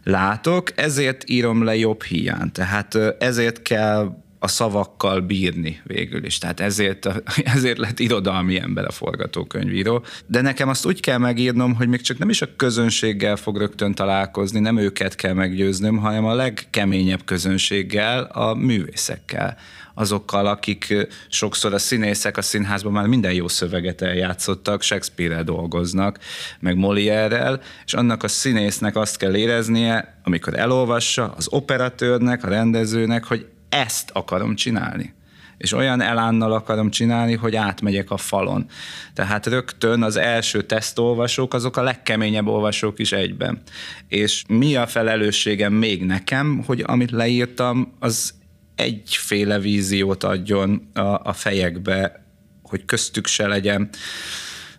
[0.04, 2.52] látok, ezért írom le jobb hiány.
[2.52, 6.38] Tehát ezért kell a szavakkal bírni végül is.
[6.38, 7.08] Tehát ezért,
[7.56, 10.04] ezért lett irodalmi ember a forgatókönyvíró.
[10.26, 13.94] De nekem azt úgy kell megírnom, hogy még csak nem is a közönséggel fog rögtön
[13.94, 19.58] találkozni, nem őket kell meggyőznöm, hanem a legkeményebb közönséggel, a művészekkel
[19.94, 26.20] azokkal, akik sokszor a színészek a színházban már minden jó szöveget eljátszottak, Shakespeare-rel dolgoznak,
[26.60, 33.24] meg Molière-rel, és annak a színésznek azt kell éreznie, amikor elolvassa, az operatőrnek, a rendezőnek,
[33.24, 35.16] hogy ezt akarom csinálni
[35.58, 38.66] és olyan elánnal akarom csinálni, hogy átmegyek a falon.
[39.14, 43.62] Tehát rögtön az első tesztolvasók, azok a legkeményebb olvasók is egyben.
[44.08, 48.34] És mi a felelősségem még nekem, hogy amit leírtam, az
[48.76, 52.26] egyféle víziót adjon a, a fejekbe,
[52.62, 53.90] hogy köztük se legyen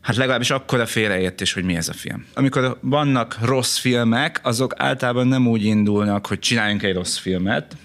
[0.01, 2.27] hát legalábbis akkor a félreértés, hogy mi ez a film.
[2.35, 7.77] Amikor vannak rossz filmek, azok általában nem úgy indulnak, hogy csináljunk egy rossz filmet,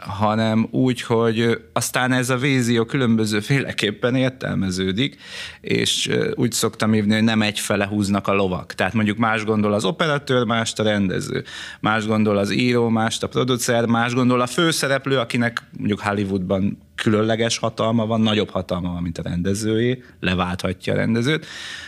[0.00, 5.16] hanem úgy, hogy aztán ez a vízió különböző féleképpen értelmeződik,
[5.60, 8.74] és úgy szoktam hívni, hogy nem egyfele húznak a lovak.
[8.74, 11.44] Tehát mondjuk más gondol az operatőr, más a rendező,
[11.80, 17.58] más gondol az író, más a producer, más gondol a főszereplő, akinek mondjuk Hollywoodban különleges
[17.58, 21.46] hatalma van, nagyobb hatalma van, mint a rendezőjé, leválthatja a rendezőt.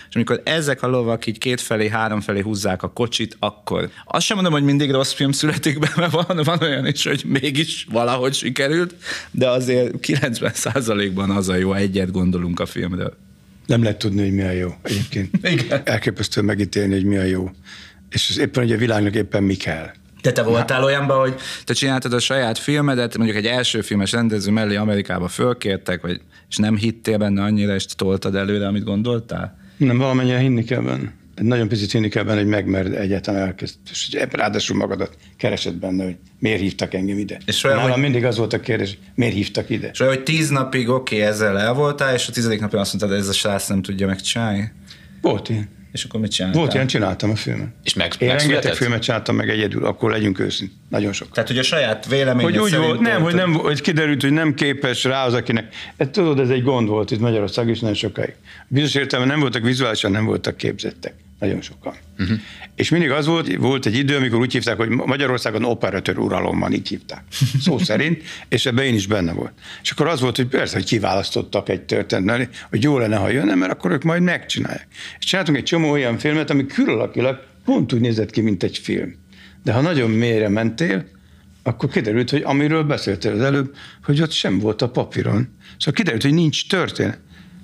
[0.09, 4.53] És amikor ezek a lovak így kétfelé, háromfelé húzzák a kocsit, akkor azt sem mondom,
[4.53, 8.94] hogy mindig rossz film születik be, mert van, van olyan is, hogy mégis valahogy sikerült,
[9.31, 13.16] de azért 90%-ban az a jó, egyet gondolunk a filmről.
[13.66, 15.31] Nem lehet tudni, hogy mi a jó egyébként.
[15.53, 15.81] Igen.
[15.85, 17.51] Elképesztő megítélni, hogy mi a jó.
[18.11, 19.90] És éppen, hogy a világnak éppen mi kell.
[20.23, 20.87] De te voltál Na.
[20.87, 26.03] olyanban, hogy te csináltad a saját filmedet, mondjuk egy első filmes rendező mellé Amerikába fölkértek,
[26.03, 29.59] vagy, és nem hittél benne annyira, és toltad előre, amit gondoltál?
[29.77, 31.13] Nem, valamennyire hinni kell benne.
[31.35, 33.75] Nagyon picit hinni kell benne, hogy megmered egyetem elkezd.
[33.91, 37.39] És ráadásul magadat keresed benne, hogy miért hívtak engem ide.
[37.47, 38.03] És olyan, Nálam hogy...
[38.03, 39.91] mindig az volt a kérdés, miért hívtak ide.
[39.93, 42.95] És olyan, hogy tíz napig oké, okay, ezzel el voltál, és a tizedik napon azt
[42.95, 44.73] mondtad, ez a srác nem tudja megcsinálni?
[45.21, 45.69] Volt ilyen.
[45.92, 46.61] És akkor mit csináltál?
[46.61, 47.68] Volt ilyen, csináltam a filmet.
[47.85, 50.72] És meg, Én rengeteg filmet csináltam meg egyedül, akkor legyünk őszint.
[50.88, 51.31] Nagyon sok.
[51.31, 54.55] Tehát, hogy a saját véleményed hogy úgy volt, nem, hogy nem, hogy kiderült, hogy nem
[54.55, 55.74] képes rá az, akinek.
[55.96, 58.35] Ez, tudod, ez egy gond volt itt Magyarország is nagyon sokáig.
[58.68, 61.14] Bizonyos értelemben nem voltak vizuálisan, nem voltak képzettek.
[61.42, 61.94] Nagyon sokan.
[62.18, 62.38] Uh-huh.
[62.74, 66.88] És mindig az volt, volt egy idő, amikor úgy hívták, hogy Magyarországon operatőr uralom így
[66.88, 67.24] hívták.
[67.61, 69.52] Szó szerint, és ebben én is benne volt.
[69.83, 73.55] És akkor az volt, hogy persze, hogy kiválasztottak egy történet, hogy jó lenne, ha jönne,
[73.55, 74.87] mert akkor ők majd megcsinálják.
[75.18, 79.14] És csináltunk egy csomó olyan filmet, ami külalakilag pont úgy nézett ki, mint egy film.
[79.64, 81.05] De ha nagyon mélyre mentél,
[81.62, 83.74] akkor kiderült, hogy amiről beszéltél az előbb,
[84.05, 85.48] hogy ott sem volt a papíron.
[85.78, 87.20] Szóval kiderült, hogy nincs történet.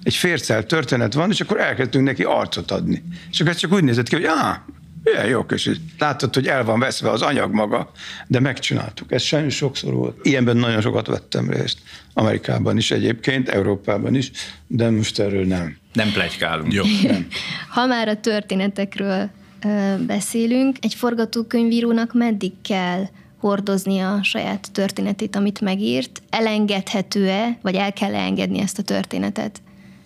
[0.08, 3.02] Egy fércel történet van, és akkor elkezdtünk neki arcot adni.
[3.30, 4.64] És akkor ez csak úgy nézett ki, hogy á,
[5.04, 5.70] ilyen jó kis.
[5.98, 7.90] Látod, hogy el van veszve az anyag maga,
[8.26, 9.12] de megcsináltuk.
[9.12, 10.18] Ez sajnos sokszor volt.
[10.22, 11.78] Ilyenben nagyon sokat vettem részt.
[12.14, 14.30] Amerikában is egyébként, Európában is,
[14.66, 15.76] de most erről nem.
[15.92, 16.72] Nem plegykálunk.
[16.72, 16.84] Jó.
[17.02, 17.26] Nem.
[17.74, 19.30] Ha már a történetekről
[19.64, 23.04] ö, beszélünk, egy forgatókönyvírónak meddig kell
[23.38, 26.22] hordozni a saját történetét, amit megírt?
[26.30, 29.60] Elengedhető-e, vagy el kell engedni ezt a történetet?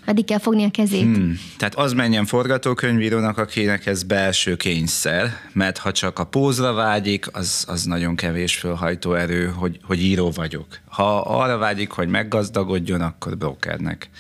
[0.05, 1.03] Meddig kell fogni a kezét?
[1.03, 1.39] Hmm.
[1.59, 7.65] Tehát az menjen forgatókönyvírónak, akinek ez belső kényszer, mert ha csak a pózra vágyik, az,
[7.69, 10.67] az nagyon kevés fölhajtó erő, hogy, hogy író vagyok.
[10.89, 14.11] Ha arra vágyik, hogy meggazdagodjon, akkor brokernek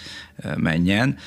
[0.57, 1.18] menjen.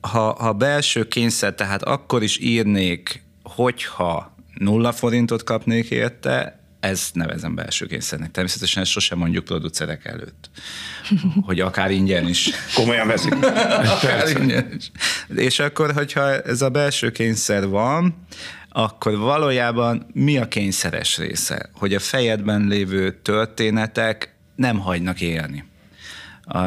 [0.00, 7.54] Ha, ha belső kényszer, tehát akkor is írnék, hogyha nulla forintot kapnék érte, ezt nevezem
[7.54, 8.30] belső kényszernek.
[8.30, 10.50] Természetesen ezt sosem mondjuk producerek előtt,
[11.46, 12.50] hogy akár ingyen is.
[12.74, 13.34] Komolyan veszik.
[13.96, 14.90] akár ingyen is.
[15.36, 18.26] És akkor, hogyha ez a belső kényszer van,
[18.68, 21.70] akkor valójában mi a kényszeres része?
[21.72, 25.64] Hogy a fejedben lévő történetek nem hagynak élni.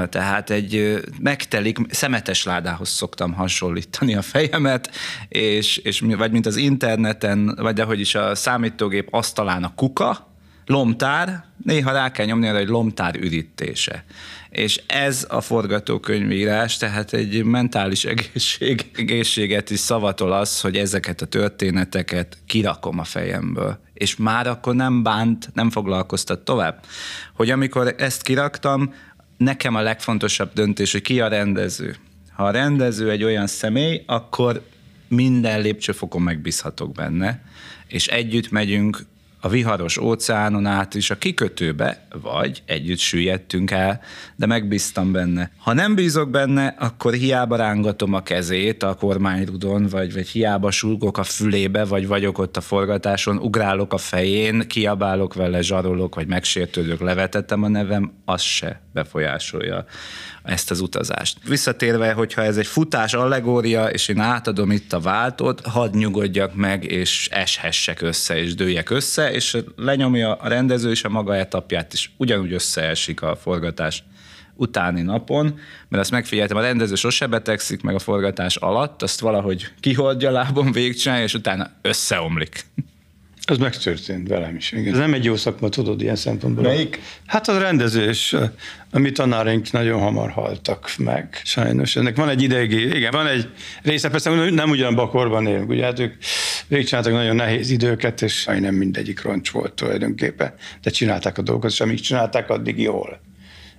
[0.10, 4.91] Tehát egy megtelik, szemetes ládához szoktam hasonlítani a fejemet,
[5.28, 10.32] és, és vagy mint az interneten, vagy ahogy is a számítógép asztalán a kuka,
[10.65, 14.04] lomtár, néha rá kell nyomni arra, hogy lomtár ürítése.
[14.50, 21.26] És ez a forgatókönyvírás, tehát egy mentális egészség, egészséget is szavatol az, hogy ezeket a
[21.26, 23.80] történeteket kirakom a fejemből.
[23.93, 26.84] És már akkor nem bánt, nem foglalkoztat tovább.
[27.34, 28.93] Hogy amikor ezt kiraktam,
[29.43, 31.95] nekem a legfontosabb döntés, hogy ki a rendező.
[32.34, 34.62] Ha a rendező egy olyan személy, akkor
[35.08, 37.43] minden lépcsőfokon megbízhatok benne,
[37.88, 39.06] és együtt megyünk
[39.45, 44.01] a viharos óceánon át is a kikötőbe, vagy együtt süllyedtünk el,
[44.36, 45.51] de megbíztam benne.
[45.58, 51.17] Ha nem bízok benne, akkor hiába rángatom a kezét a kormányrudon, vagy, vagy hiába sulgok
[51.17, 56.99] a fülébe, vagy vagyok ott a forgatáson, ugrálok a fején, kiabálok vele, zsarolok, vagy megsértődök,
[56.99, 59.86] levetettem a nevem, az se befolyásolja
[60.43, 61.38] ezt az utazást.
[61.47, 66.84] Visszatérve, hogyha ez egy futás allegória, és én átadom itt a váltót, hadd nyugodjak meg,
[66.91, 72.10] és eshessek össze, és dőjek össze, és lenyomja a rendező is a maga etapját, és
[72.17, 74.03] ugyanúgy összeesik a forgatás
[74.56, 79.73] utáni napon, mert azt megfigyeltem, a rendező sose betegszik meg a forgatás alatt, azt valahogy
[79.79, 82.65] kihordja lábon végcsinálja, és utána összeomlik.
[83.45, 84.71] Ez megtörtént velem is.
[84.71, 84.93] Igen.
[84.93, 86.63] Ez nem egy jó szakma, tudod, ilyen szempontból.
[86.63, 86.99] Melyik?
[87.25, 88.36] Hát az rendezés,
[88.91, 91.95] a mi tanáraink nagyon hamar haltak meg, sajnos.
[91.95, 93.49] Ennek van egy ideigi, igen, van egy
[93.82, 96.13] része, persze nem ugyanabban a korban élünk, ugye, hát ők
[96.67, 101.79] végigcsináltak nagyon nehéz időket, és nem mindegyik roncs volt tulajdonképpen, de csinálták a dolgokat, és
[101.79, 103.19] amíg csinálták, addig jól.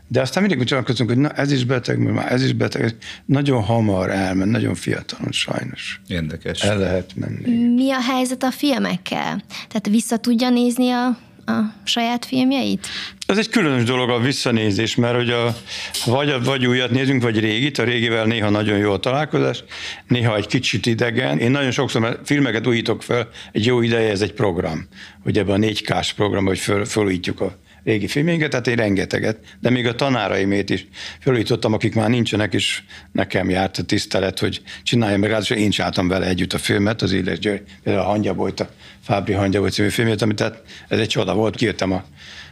[0.08, 2.96] De aztán mindig úgy csodálkozunk, hogy na ez is beteg, már ez is beteg.
[3.24, 6.00] Nagyon hamar elment, nagyon fiatalon sajnos.
[6.06, 6.62] Érdekes.
[6.62, 7.66] El lehet menni.
[7.74, 9.42] Mi a helyzet a filmekkel?
[9.48, 11.06] Tehát vissza tudja nézni a,
[11.46, 12.86] a saját filmjeit?
[13.26, 15.56] Ez egy különös dolog a visszanézés, mert hogy a,
[16.04, 19.64] vagy, vagy újat nézünk, vagy régit, a régivel néha nagyon jó a találkozás,
[20.08, 21.38] néha egy kicsit idegen.
[21.38, 24.86] Én nagyon sokszor mert filmeket újítok fel, egy jó ideje ez egy program,
[25.22, 29.70] hogy ebben a 4K-s program, hogy föl, fölújítjuk a régi filmjeinket, tehát én rengeteget, de
[29.70, 30.86] még a tanáraimét is
[31.20, 36.08] felújítottam, akik már nincsenek, és nekem járt a tisztelet, hogy csináljam meg, ráadásul én csináltam
[36.08, 38.68] vele együtt a filmet, az Éles György, például a Hangyabolyt, a
[39.02, 42.04] Fábri Hangyaboly című filmjét, amit tehát ez egy csoda volt, kijöttem a,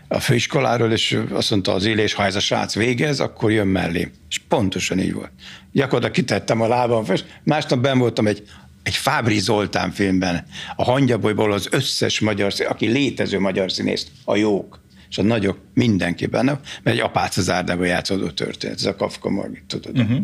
[0.09, 4.11] a főiskoláról, és azt mondta az élés, ha ez a srác végez, akkor jön mellé.
[4.29, 5.31] És pontosan így volt.
[5.73, 8.43] Gyakorlatilag kitettem a lábam, és másnap ben voltam egy
[8.83, 14.82] egy Fábri Zoltán filmben, a Hangyabolyból az összes magyar, aki létező magyar színész, a jók
[15.13, 19.31] és a nagyok mindenki benne, mert egy apác az árdában játszódó történet, ez a Kafka
[19.31, 19.99] Margit, tudod.
[19.99, 20.19] Uh-huh.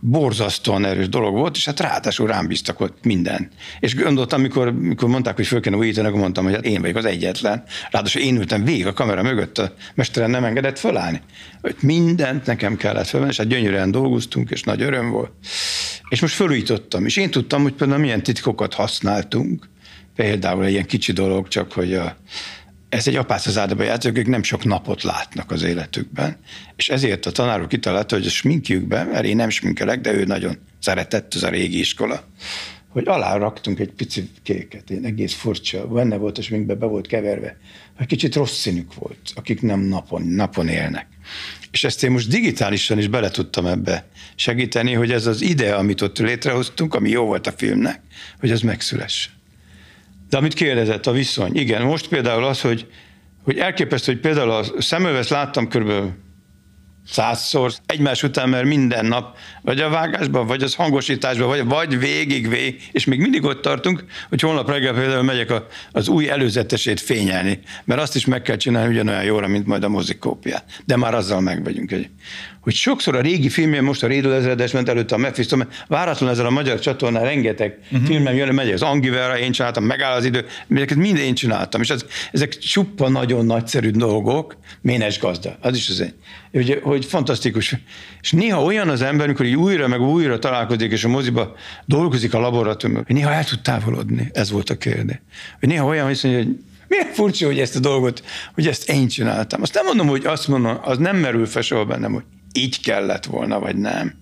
[0.00, 3.48] Borzasztóan erős dolog volt, és hát ráadásul rám bíztak ott minden.
[3.80, 6.96] És gondoltam, amikor, amikor mondták, hogy föl kéne újítani, akkor mondtam, hogy hát én vagyok
[6.96, 7.62] az egyetlen.
[7.90, 11.20] Ráadásul én ültem végig a kamera mögött, a mesteren nem engedett fölállni.
[11.60, 15.32] Hogy mindent nekem kellett fölvenni, és hát gyönyörűen dolgoztunk, és nagy öröm volt.
[16.08, 19.68] És most fölújítottam, és én tudtam, hogy például milyen titkokat használtunk,
[20.14, 22.16] például egy ilyen kicsi dolog, csak hogy a,
[22.94, 26.36] ez egy apász az áldaba játszók, ők nem sok napot látnak az életükben,
[26.76, 30.58] és ezért a tanárok kitalálta, hogy a sminkjükben, mert én nem sminkelek, de ő nagyon
[30.78, 32.24] szeretett, ez a régi iskola,
[32.88, 37.06] hogy alá raktunk egy pici kéket, én egész furcsa, benne volt a sminkbe, be volt
[37.06, 37.56] keverve,
[37.96, 41.06] hogy kicsit rossz színük volt, akik nem napon, napon élnek.
[41.70, 46.00] És ezt én most digitálisan is bele tudtam ebbe segíteni, hogy ez az ide, amit
[46.00, 48.00] ott létrehoztunk, ami jó volt a filmnek,
[48.40, 49.30] hogy az megszülesse.
[50.34, 51.56] De amit kérdezett, a viszony.
[51.56, 52.86] Igen, most például az, hogy
[53.44, 56.12] hogy elképesztő, hogy például a szemüvezt láttam körülbelül
[57.06, 62.48] százszor egymás után, mert minden nap, vagy a vágásban, vagy az hangosításban, vagy, vagy végig,
[62.48, 67.00] végig, és még mindig ott tartunk, hogy holnap reggel például megyek a, az új előzetesét
[67.00, 70.82] fényelni, mert azt is meg kell csinálni ugyanolyan jóra, mint majd a mozikópiát.
[70.84, 71.90] De már azzal meg vagyunk.
[71.90, 72.08] Hogy,
[72.64, 76.30] hogy sokszor a régi filmje, most a Rédül ezredes ment előtte a Mephisto, mert váratlan
[76.30, 78.06] ezzel a magyar csatornán rengeteg uh-huh.
[78.06, 81.90] filmem jön, megy az Angiverra, én csináltam, megáll az idő, ezeket mind én csináltam, és
[81.90, 86.14] ez, ezek csupa nagyon nagyszerű dolgok, ménes gazda, az is az egy.
[86.52, 87.74] Hogy, hogy fantasztikus.
[88.20, 92.34] És néha olyan az ember, amikor így újra meg újra találkozik, és a moziba dolgozik
[92.34, 94.30] a laboratóriumban, hogy néha el tud távolodni.
[94.32, 95.20] Ez volt a kérdés.
[95.60, 96.58] Hogy néha olyan, hogy mondja, hogy
[96.88, 99.62] milyen furcsa, hogy ezt a dolgot, hogy ezt én csináltam.
[99.62, 102.24] Azt nem mondom, hogy azt mondom, az nem merül fel soha bennem, hogy
[102.54, 104.14] így kellett volna, vagy nem.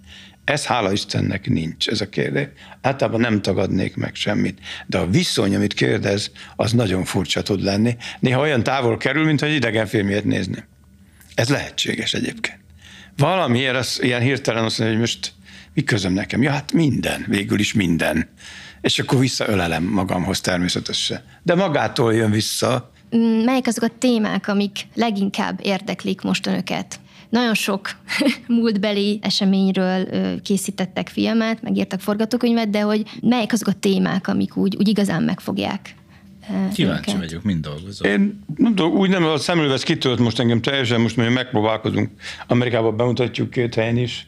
[0.44, 2.46] Ez hála Istennek nincs, ez a kérdés.
[2.80, 4.58] Általában nem tagadnék meg semmit.
[4.86, 7.96] De a viszony, amit kérdez, az nagyon furcsa tud lenni.
[8.20, 10.64] Néha olyan távol kerül, mint hogy idegen filmjét nézni.
[11.34, 12.58] Ez lehetséges egyébként.
[13.16, 15.32] Valamiért az ilyen hirtelen azt mondja, hogy most
[15.74, 16.42] mi közöm nekem?
[16.42, 18.28] Ja, hát minden, végül is minden.
[18.80, 21.22] És akkor visszaölelem magamhoz természetesen.
[21.42, 22.92] De magától jön vissza.
[23.44, 27.00] Melyek azok a témák, amik leginkább érdeklik most önöket?
[27.32, 27.90] Nagyon sok
[28.46, 30.06] múltbeli eseményről
[30.42, 35.94] készítettek filmet, megírtak forgatókönyvet, de hogy melyek azok a témák, amik úgy, úgy igazán megfogják
[36.74, 37.20] Kíváncsi őket.
[37.20, 38.10] vagyok, mind dolgozom.
[38.10, 42.10] Én nem tudom, úgy nem, a szemülvesz kitölt most engem teljesen, most még megpróbálkozunk.
[42.46, 44.26] Amerikában bemutatjuk két helyen is,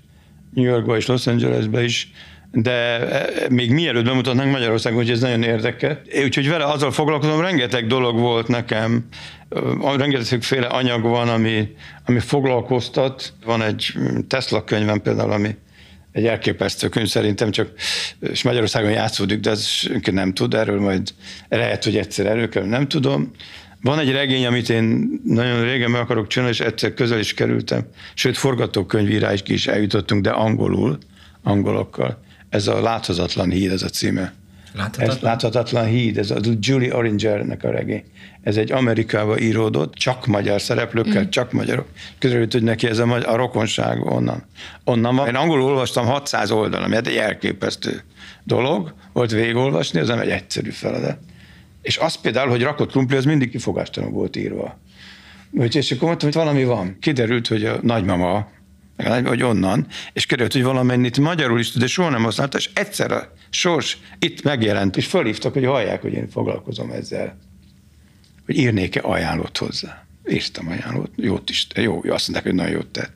[0.54, 2.12] New Yorkba és Los Angelesbe is,
[2.54, 6.00] de e, még mielőtt bemutatnánk Magyarországon, hogy ez nagyon érdekel.
[6.24, 9.04] Úgyhogy vele azzal foglalkozom, rengeteg dolog volt nekem,
[9.96, 11.68] rengetegféle anyag van, ami,
[12.06, 13.32] ami foglalkoztat.
[13.44, 13.92] Van egy
[14.28, 15.56] Tesla könyvem például, ami
[16.12, 17.70] egy elképesztő könyv szerintem, csak
[18.20, 19.68] és Magyarországon játszódik, de ez
[20.12, 21.08] nem tud erről, majd
[21.48, 23.30] lehet, hogy egyszer előkerül, nem tudom.
[23.82, 27.86] Van egy regény, amit én nagyon régen meg akarok csinálni, és egyszer közel is kerültem,
[28.14, 30.98] sőt forgatókönyvírásig is eljutottunk, de angolul,
[31.42, 32.22] angolokkal.
[32.48, 34.32] Ez a Láthatatlan híd, ez a címe.
[34.72, 35.16] Láthatatlan?
[35.16, 38.04] Ez láthatatlan híd, ez a Julie Orangernek a regény.
[38.42, 41.28] Ez egy Amerikába íródott, csak magyar szereplőkkel, mm.
[41.28, 41.88] csak magyarok.
[42.18, 44.44] Közülült, hogy neki ez a, a rokonság onnan.
[44.84, 45.26] Onnan van.
[45.26, 48.02] Én angolul olvastam 600 oldalon, ami egy elképesztő
[48.44, 51.18] dolog volt végigolvasni, ez nem egy egyszerű feladat.
[51.82, 54.78] És az például, hogy rakott krumpli, az mindig kifogástalan volt írva.
[55.70, 56.96] és akkor mondtam, hogy valami van.
[57.00, 58.48] Kiderült, hogy a nagymama
[58.96, 63.12] vagy onnan, és került, hogy valamennyit magyarul is tud, de soha nem használta, és egyszer
[63.12, 67.38] a sors itt megjelent, és fölhívtak, hogy hallják, hogy én foglalkozom ezzel,
[68.46, 70.06] hogy írnék-e ajánlót hozzá.
[70.30, 73.12] Írtam ajánlót, jót is, jó, azt mondták, hogy nagyon jót tett.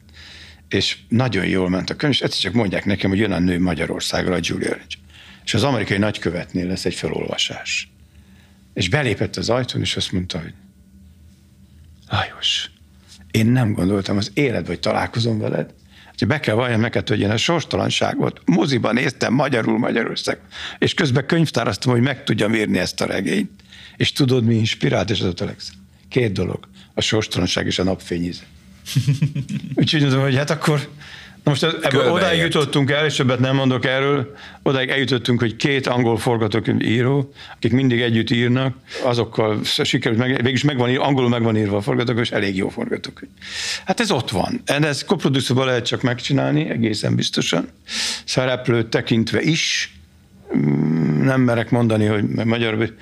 [0.69, 3.61] És nagyon jól ment a könyv, és egyszer csak mondják nekem, hogy jön a nő
[3.61, 4.95] Magyarországra, a Julia Orange.
[5.45, 7.91] És az amerikai nagykövetnél lesz egy felolvasás.
[8.75, 10.55] És belépett az ajtón, és azt mondta, hogy
[12.09, 12.71] Lajos,
[13.31, 15.75] én nem gondoltam az élet, hogy találkozom veled,
[16.19, 20.39] hogy be kell valljam neked, hogy én a sorstalanságot moziban néztem magyarul Magyarország,
[20.79, 23.51] és közben könyvtároztam, hogy meg tudjam írni ezt a regényt.
[23.97, 25.47] És tudod, mi inspirált, és az a
[26.09, 28.43] Két dolog, a sorstalanság és a napfényíze.
[29.75, 30.89] Úgyhogy mondom, hogy hát akkor
[31.45, 36.19] Most ebből odáig jutottunk el, és többet nem mondok erről, odáig eljutottunk, hogy két angol
[36.19, 41.77] forgatókönyv író, akik mindig együtt írnak, azokkal sikerült, meg, végülis megvan, angolul meg van írva
[41.77, 43.31] a forgatókönyv, és elég jó forgatókönyv.
[43.85, 44.63] Hát ez ott van.
[44.65, 47.69] Ez koproducerban lehet csak megcsinálni, egészen biztosan.
[48.25, 49.93] Szereplőt tekintve is,
[51.23, 52.95] nem merek mondani, hogy magyar,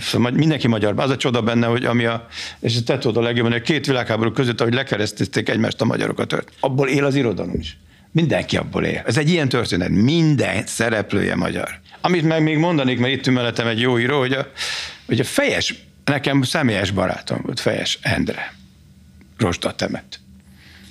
[0.00, 2.26] szóval mindenki magyar, az a csoda benne, hogy ami a,
[2.60, 6.88] és te tudod a legjobban, hogy két világháború között, ahogy lekeresztezték egymást a magyarokat, abból
[6.88, 7.78] él az irodalom is.
[8.10, 9.02] Mindenki abból él.
[9.06, 9.88] Ez egy ilyen történet.
[9.88, 11.80] Minden szereplője magyar.
[12.00, 14.50] Amit meg még mondanék, mert itt mellettem egy jó író, hogy a,
[15.06, 15.74] hogy a fejes,
[16.04, 18.54] nekem személyes barátom volt, fejes Endre.
[19.38, 20.21] Rosda temet.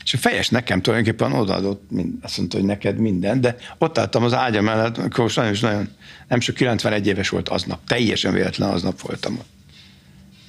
[0.04, 1.90] És a fejes nekem tulajdonképpen odaadott,
[2.22, 5.90] azt mondta, hogy neked minden, de ott álltam az ágya mellett, akkor nagyon, nagyon,
[6.28, 9.50] nem sok 91 éves volt aznap, teljesen véletlen aznap voltam ott.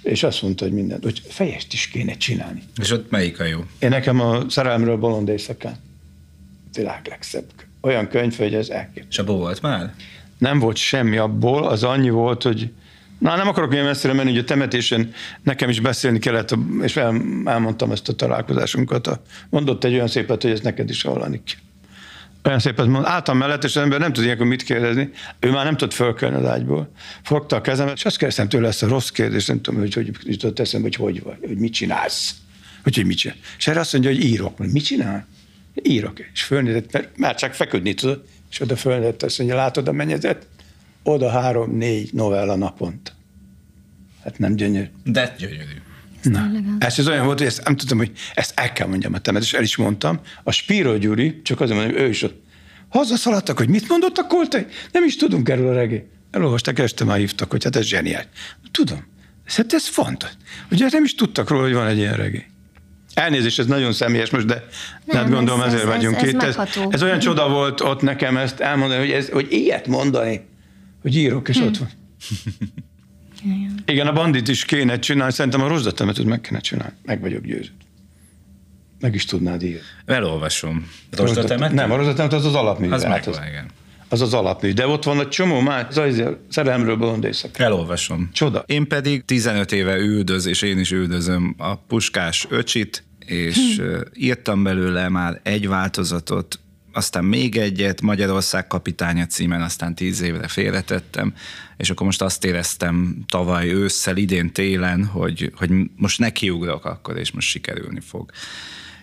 [0.03, 2.63] És azt mondta, hogy mindent, hogy fejest is kéne csinálni.
[2.81, 3.65] És ott melyik a jó?
[3.79, 5.77] Én nekem a Szerelmről bolond éjszakán.
[6.75, 7.45] Világ legszebb.
[7.81, 9.09] Olyan könyv, hogy ez elképesztő.
[9.11, 9.95] És abból volt már?
[10.39, 12.71] Nem volt semmi abból, az annyi volt, hogy
[13.23, 15.13] Na, nem akarok ilyen messzire menni, hogy a temetésen
[15.43, 19.21] nekem is beszélni kellett, és el, elmondtam ezt a találkozásunkat.
[19.51, 21.61] Mondott egy olyan szépet, hogy ezt neked is hallani kell.
[22.45, 25.11] Olyan szépet mond, álltam mellett, és az ember nem tud ilyenkor mit kérdezni.
[25.41, 26.93] Ő már nem tud fölkelni az ágyból.
[27.23, 30.11] Fogta a kezemet, és azt kérdeztem tőle ezt a rossz kérdést, nem tudom, hogy hogy
[30.23, 32.35] jutott eszembe, hogy hogy vagy, hogy mit csinálsz.
[32.83, 33.37] Hogy, hogy mit csinál.
[33.59, 34.59] És erre azt mondja, hogy írok.
[34.59, 35.27] Mit csinál?
[35.83, 36.19] Írok.
[36.33, 38.25] És fölnézett, mert már csak feküdni tudod.
[38.51, 40.47] És oda fölnézett, azt mondja, látod a mennyezet?
[41.03, 43.13] Oda három-négy novella naponta.
[44.25, 44.89] Hát nem gyönyörű.
[45.05, 45.83] De gyönyörű.
[46.23, 49.19] Na, ez az olyan volt, hogy ezt nem tudtam, hogy ezt el kell mondjam a
[49.19, 50.21] temet, és el is mondtam.
[50.43, 52.43] A Spiro Gyuri, csak azért mondom, hogy ő is ott
[52.89, 54.67] hazaszaladtak, hogy mit mondott a Koltai?
[54.93, 56.09] Nem is tudunk erről a regé.
[56.31, 58.29] Elolvasták, este már hívtak, hogy hát ez zseniális.
[58.71, 59.07] Tudom.
[59.47, 60.31] Hát ez fontos.
[60.71, 62.47] Ugye nem is tudtak róla, hogy van egy ilyen regé.
[63.15, 64.65] Elnézést, ez nagyon személyes most, de
[65.05, 66.43] nem, hát gondolom ez, ezért ez, vagyunk ez, itt.
[66.43, 66.57] Ez,
[66.91, 70.41] ez olyan csoda volt ott nekem ezt elmondani, hogy, ez, hogy ilyet mondani,
[71.03, 71.65] hogy írok, és hm.
[71.65, 71.89] ott van.
[73.87, 76.95] Igen, a bandit is kéne csinálni, szerintem a rozdatemetőt meg kéne csinálni.
[77.05, 77.83] Meg vagyok győződve.
[79.01, 79.81] Meg is tudnád írni.
[80.05, 80.91] Elolvasom.
[81.11, 81.75] Rozdatemető?
[81.75, 82.91] Nem, a rozdatemető az az alapmű.
[82.91, 83.67] Az hát az, igen.
[84.09, 84.73] Az az alapmű.
[84.73, 87.65] De ott van egy csomó már, az szerelemről bolond éjszaka.
[87.65, 88.31] Elolvasom.
[88.33, 88.65] Csoda.
[88.67, 93.85] Én pedig 15 éve üldöz, és én is üldözöm a puskás öcsit, és hm.
[94.15, 96.59] írtam belőle már egy változatot,
[96.93, 101.35] aztán még egyet, Magyarország kapitánya címen, aztán tíz évre félretettem,
[101.77, 107.31] és akkor most azt éreztem tavaly ősszel, idén télen, hogy, hogy most nekiugrok akkor, és
[107.31, 108.31] most sikerülni fog.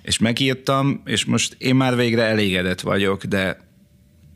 [0.01, 3.67] És megírtam, és most én már végre elégedett vagyok, de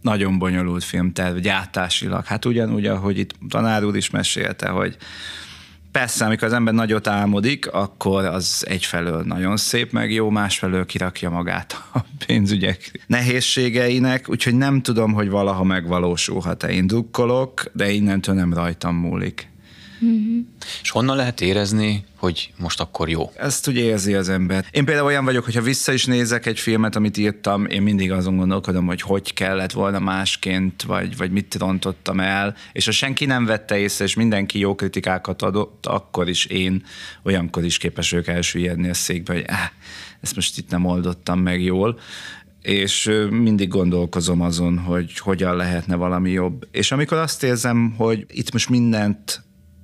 [0.02, 2.26] nagyon bonyolult filmterv, gyártásilag.
[2.26, 4.98] Hát ugyanúgy, ahogy itt tanár úr is mesélte, hogy
[5.94, 11.30] Persze, amikor az ember nagyot álmodik, akkor az egyfelől nagyon szép, meg jó, másfelől kirakja
[11.30, 16.72] magát a pénzügyek nehézségeinek, úgyhogy nem tudom, hogy valaha megvalósulhat-e.
[16.72, 19.53] Én drukkolok, de innentől nem rajtam múlik.
[20.04, 20.40] Mm-hmm.
[20.82, 23.32] És honnan lehet érezni, hogy most akkor jó?
[23.36, 24.66] Ezt ugye érzi az ember.
[24.72, 28.38] Én például olyan vagyok, hogyha vissza is nézek egy filmet, amit írtam, én mindig azon
[28.38, 33.46] gondolkodom, hogy hogy kellett volna másként, vagy, vagy mit rontottam el, és ha senki nem
[33.46, 36.84] vette észre, és mindenki jó kritikákat adott, akkor is én
[37.24, 39.70] olyankor is képes ők elsüllyedni a székbe, hogy eh,
[40.22, 42.00] ezt most itt nem oldottam meg jól
[42.62, 46.68] és mindig gondolkozom azon, hogy hogyan lehetne valami jobb.
[46.72, 49.44] És amikor azt érzem, hogy itt most mindent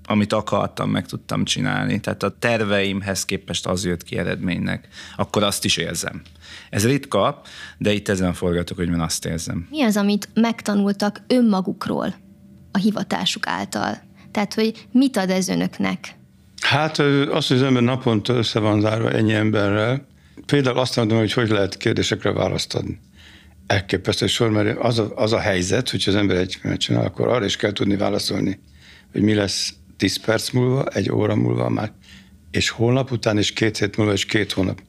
[0.09, 1.99] amit akartam, meg tudtam csinálni.
[1.99, 6.21] Tehát a terveimhez képest az jött ki eredménynek, akkor azt is érzem.
[6.69, 7.41] Ez ritka,
[7.77, 9.67] de itt ezen forgatókönyvben azt érzem.
[9.69, 12.15] Mi az, amit megtanultak önmagukról
[12.71, 14.01] a hivatásuk által?
[14.31, 16.15] Tehát, hogy mit ad ez önöknek?
[16.61, 20.07] Hát az, hogy az ember naponta össze van zárva ennyi emberrel,
[20.45, 22.99] például azt mondom, hogy hogy lehet kérdésekre választ adni.
[23.67, 27.45] Elképesztő sor, mert az a, az a helyzet, hogy az ember egy csinál, akkor arra
[27.45, 28.59] is kell tudni válaszolni,
[29.11, 31.91] hogy mi lesz 10 perc múlva, egy óra múlva már,
[32.51, 34.81] és holnap után, és két hét múlva, és két hónap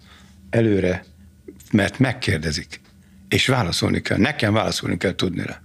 [0.51, 1.05] előre,
[1.73, 2.81] mert megkérdezik,
[3.29, 4.19] és válaszolni kell.
[4.19, 5.63] Nekem válaszolni kell tudni rá.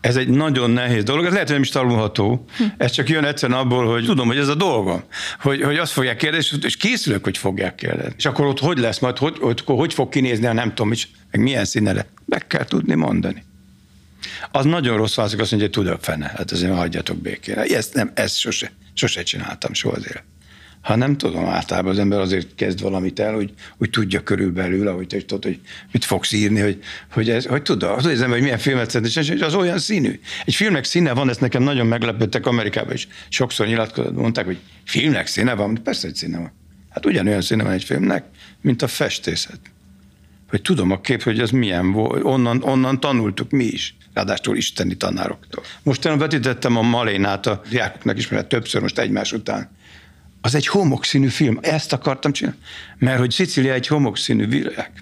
[0.00, 2.44] Ez egy nagyon nehéz dolog, ez lehet, hogy nem is tanulható,
[2.76, 5.02] ez csak jön egyszerűen abból, hogy tudom, hogy ez a dolgom,
[5.40, 8.14] hogy, hogy azt fogják kérdezni, és készülök, hogy fogják kérdezni.
[8.16, 11.42] És akkor ott hogy lesz majd, hogy, hogy, hogy fog kinézni, nem tudom, is, meg
[11.42, 12.06] milyen színere.
[12.26, 13.44] Meg kell tudni mondani.
[14.50, 17.62] Az nagyon rossz válaszik, azt mondja, hogy tudok fene, hát azért hagyjatok békére.
[17.62, 20.24] Ezt, nem, ezt sose, sose csináltam soha azért.
[20.84, 25.06] Ha nem tudom, általában az ember azért kezd valamit el, hogy, hogy tudja körülbelül, ahogy
[25.06, 25.60] te tudod, hogy
[25.92, 26.78] mit fogsz írni, hogy,
[27.12, 30.20] hogy, ez, hogy tudod, az ember, hogy milyen filmet szeret, és az olyan színű.
[30.44, 33.08] Egy filmnek színe van, ezt nekem nagyon meglepődtek Amerikában is.
[33.28, 36.52] Sokszor nyilatkozott, mondták, hogy filmnek színe van, persze, hogy színe van.
[36.90, 38.24] Hát ugyanolyan színe van egy filmnek,
[38.60, 39.60] mint a festészet.
[40.48, 44.96] Hogy tudom a kép, hogy ez milyen volt, onnan, onnan tanultuk mi is ráadásul isteni
[44.96, 45.64] tanároktól.
[45.82, 49.70] Most én vetítettem a Malénát a diákoknak is, mert többször most egymás után.
[50.40, 52.58] Az egy homokszínű film, ezt akartam csinálni,
[52.98, 54.92] mert hogy Szicília egy homokszínű világ.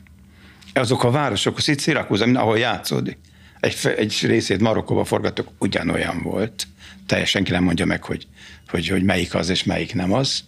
[0.74, 3.18] Azok a városok, a Szicíliakúza, ahol játszódik.
[3.60, 6.66] Egy, egy részét Marokkóba forgatok, ugyanolyan volt.
[7.06, 8.26] Teljesen ki nem mondja meg, hogy,
[8.66, 10.44] hogy, hogy melyik az és melyik nem az.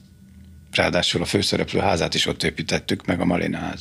[0.73, 3.81] Ráadásul a főszereplő házát is ott építettük, meg a Maléna ház,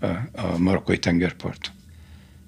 [0.00, 0.06] a,
[0.40, 1.72] a marokkói tengerpart.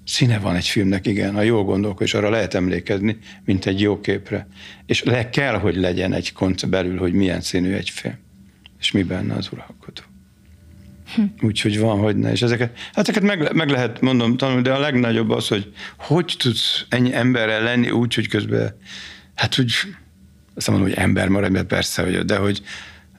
[0.09, 3.99] Színe van egy filmnek, igen, ha jól gondolok, és arra lehet emlékezni, mint egy jó
[3.99, 4.47] képre.
[4.85, 8.17] És le kell, hogy legyen egy konc belül, hogy milyen színű egy film,
[8.79, 10.01] és mi benne az uralkodó.
[11.15, 11.23] Hm.
[11.41, 12.31] Úgyhogy van, hogy ne.
[12.31, 16.35] És ezeket, hát ezeket meg, meg lehet, mondom, tanulni, de a legnagyobb az, hogy hogy
[16.37, 18.77] tudsz ennyi emberrel lenni úgy, hogy közben,
[19.35, 19.71] hát hogy
[20.55, 22.61] azt mondom, hogy ember marad, mert persze, hogy, de hogy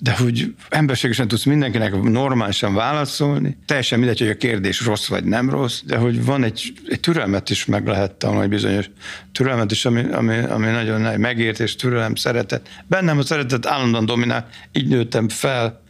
[0.02, 5.50] de hogy emberségesen tudsz mindenkinek normálisan válaszolni, teljesen mindegy, hogy a kérdés rossz vagy nem
[5.50, 8.90] rossz, de hogy van egy, egy türelmet is meg lehet tanulni, bizonyos
[9.32, 12.82] türelmet is, ami, ami, ami nagyon nagy megértés, türelem, szeretet.
[12.86, 15.82] Bennem a szeretet állandóan dominál, így nőttem fel,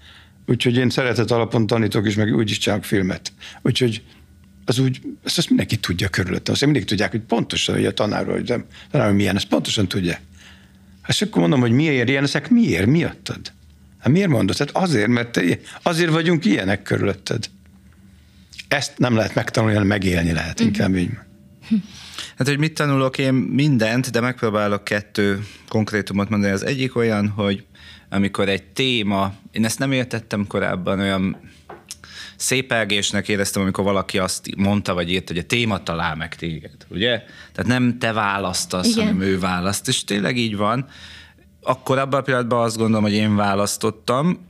[0.46, 3.32] úgyhogy én szeretet alapon tanítok is, meg úgy is csinálok filmet.
[3.62, 4.02] Úgyhogy
[4.64, 6.54] az úgy, ezt, azt mindenki tudja körülöttem.
[6.54, 10.18] Azt mindig tudják, hogy pontosan, hogy a tanárról, hogy nem, tanárról milyen, ezt pontosan tudja.
[11.06, 13.52] És akkor mondom, hogy miért ilyen, ezek miért, miattad?
[14.00, 14.56] Hát miért mondod?
[14.56, 15.42] Hát azért, mert te,
[15.82, 17.50] azért vagyunk ilyenek körülötted.
[18.68, 21.10] Ezt nem lehet megtanulni, hanem megélni lehet, inkább így.
[22.36, 26.52] Hát, hogy mit tanulok én mindent, de megpróbálok kettő konkrétumot mondani.
[26.52, 27.64] Az egyik olyan, hogy
[28.08, 31.36] amikor egy téma, én ezt nem értettem korábban, olyan
[32.36, 37.22] szépelgésnek éreztem, amikor valaki azt mondta, vagy írt, hogy a téma talál meg téged, ugye?
[37.52, 39.06] Tehát nem te választasz, Igen.
[39.06, 40.86] hanem ő választ, és tényleg így van.
[41.62, 44.48] Akkor abban a pillanatban azt gondolom, hogy én választottam,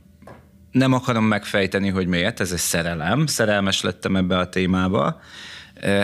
[0.71, 5.19] nem akarom megfejteni, hogy miért, ez egy szerelem, szerelmes lettem ebbe a témába.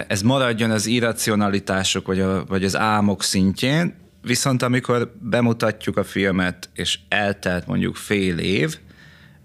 [0.08, 6.70] Ez maradjon az irracionalitások, vagy, a, vagy az álmok szintjén, viszont amikor bemutatjuk a filmet,
[6.74, 8.78] és eltelt mondjuk fél év,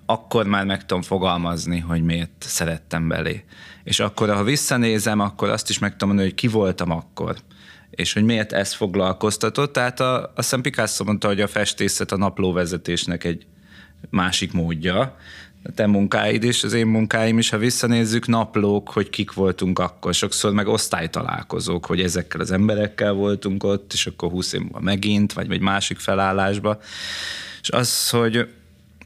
[0.07, 3.45] akkor már meg tudom fogalmazni, hogy miért szerettem belé.
[3.85, 7.37] És akkor, ha visszanézem, akkor azt is meg tudom mondani, hogy ki voltam akkor
[7.95, 9.73] és hogy miért ez foglalkoztatott.
[9.73, 13.47] Tehát a, a Szent Picasso mondta, hogy a festészet a naplóvezetésnek egy
[14.11, 15.17] másik módja.
[15.65, 20.15] A te munkáid is, az én munkáim is, ha visszanézzük, naplók, hogy kik voltunk akkor.
[20.15, 25.33] Sokszor meg osztálytalálkozók, hogy ezekkel az emberekkel voltunk ott, és akkor húsz év múlva megint,
[25.33, 26.79] vagy egy másik felállásba.
[27.63, 28.49] És az, hogy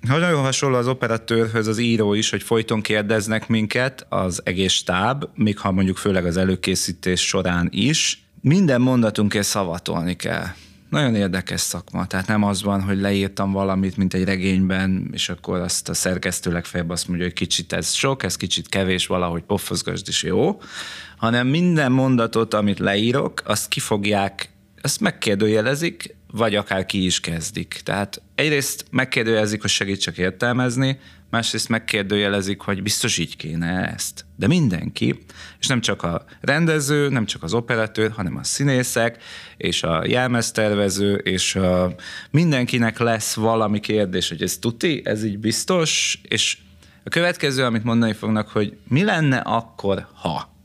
[0.01, 5.59] nagyon hasonló az operatőrhöz az író is, hogy folyton kérdeznek minket az egész stáb, még
[5.59, 10.47] ha mondjuk főleg az előkészítés során is, minden mondatunkért szavatolni kell.
[10.91, 15.61] Nagyon érdekes szakma, tehát nem az van, hogy leírtam valamit, mint egy regényben, és akkor
[15.61, 20.09] azt a szerkesztő legfeljebb azt mondja, hogy kicsit ez sok, ez kicsit kevés, valahogy pofozgasd
[20.09, 20.61] is jó,
[21.17, 24.49] hanem minden mondatot, amit leírok, azt kifogják,
[24.83, 27.81] azt megkérdőjelezik, vagy akár ki is kezdik.
[27.85, 30.99] Tehát egyrészt megkérdőjelezik, hogy segítsek értelmezni,
[31.37, 34.25] másrészt megkérdőjelezik, hogy biztos így kéne ezt.
[34.37, 35.25] De mindenki,
[35.61, 39.23] és nem csak a rendező, nem csak az operatőr, hanem a színészek,
[39.57, 41.95] és a jelmeztervező, és a,
[42.31, 46.59] mindenkinek lesz valami kérdés, hogy ez tuti, ez így biztos, és
[47.05, 50.56] a következő, amit mondani fognak, hogy mi lenne akkor, ha?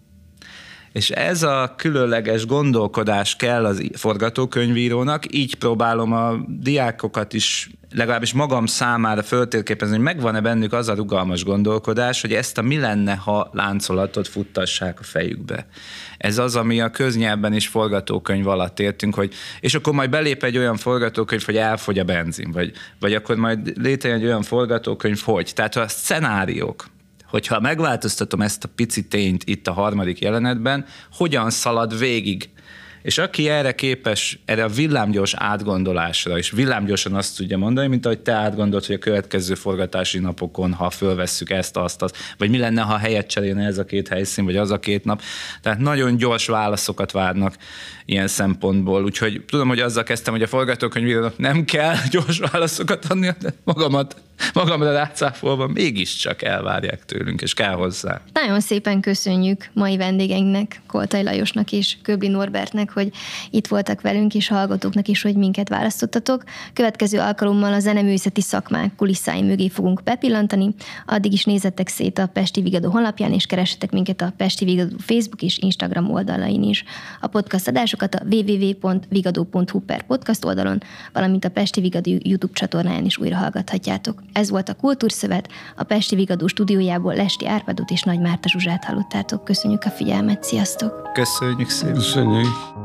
[0.94, 8.66] És ez a különleges gondolkodás kell az forgatókönyvírónak, így próbálom a diákokat is legalábbis magam
[8.66, 13.50] számára föltérképezni, hogy megvan-e bennük az a rugalmas gondolkodás, hogy ezt a mi lenne, ha
[13.54, 15.68] láncolatot futtassák a fejükbe.
[16.18, 20.58] Ez az, ami a köznyelben is forgatókönyv alatt értünk, hogy és akkor majd belép egy
[20.58, 25.52] olyan forgatókönyv, hogy elfogy a benzin, vagy, vagy akkor majd létrejön egy olyan forgatókönyv, hogy.
[25.56, 26.86] Tehát a szenáriók,
[27.32, 32.50] hogyha megváltoztatom ezt a pici tényt itt a harmadik jelenetben, hogyan szalad végig
[33.02, 38.20] és aki erre képes, erre a villámgyors átgondolásra, és villámgyorsan azt tudja mondani, mint ahogy
[38.20, 42.82] te átgondolt, hogy a következő forgatási napokon, ha fölvesszük ezt, azt, azt, vagy mi lenne,
[42.82, 45.22] ha helyet cserélne ez a két helyszín, vagy az a két nap.
[45.62, 47.56] Tehát nagyon gyors válaszokat várnak
[48.06, 49.04] ilyen szempontból.
[49.04, 54.16] Úgyhogy tudom, hogy azzal kezdtem, hogy a forgatókönyvírónak nem kell gyors válaszokat adni, de magamat,
[54.54, 58.22] magamra rácáfolva mégiscsak elvárják tőlünk, és kell hozzá.
[58.34, 63.12] Nagyon szépen köszönjük mai vendégeinknek, Koltai Lajosnak és Köbli Norbertnek, hogy
[63.50, 66.44] itt voltak velünk, és hallgatóknak is, hogy minket választottatok.
[66.74, 70.76] Következő alkalommal a zeneművészeti szakmák kulisszái mögé fogunk bepillantani.
[71.06, 75.42] Addig is nézzetek szét a Pesti Vigadó honlapján, és keressetek minket a Pesti Vigadó Facebook
[75.42, 76.84] és Instagram oldalain is.
[77.22, 80.82] A podcast adásokat a www.vigadó.hu per podcast oldalon,
[81.14, 84.24] valamint a Pesti Vigadó YouTube csatornáján is újra hallgathatjátok.
[84.34, 89.44] Ez volt a Kultúrszövet, a Pesti Vigadó stúdiójából Lesti Árpadot és Nagy Márta Zsuzsát hallottátok.
[89.44, 91.10] Köszönjük a figyelmet, sziasztok!
[91.14, 91.94] Köszönjük szépen!
[91.94, 92.81] Köszönjük!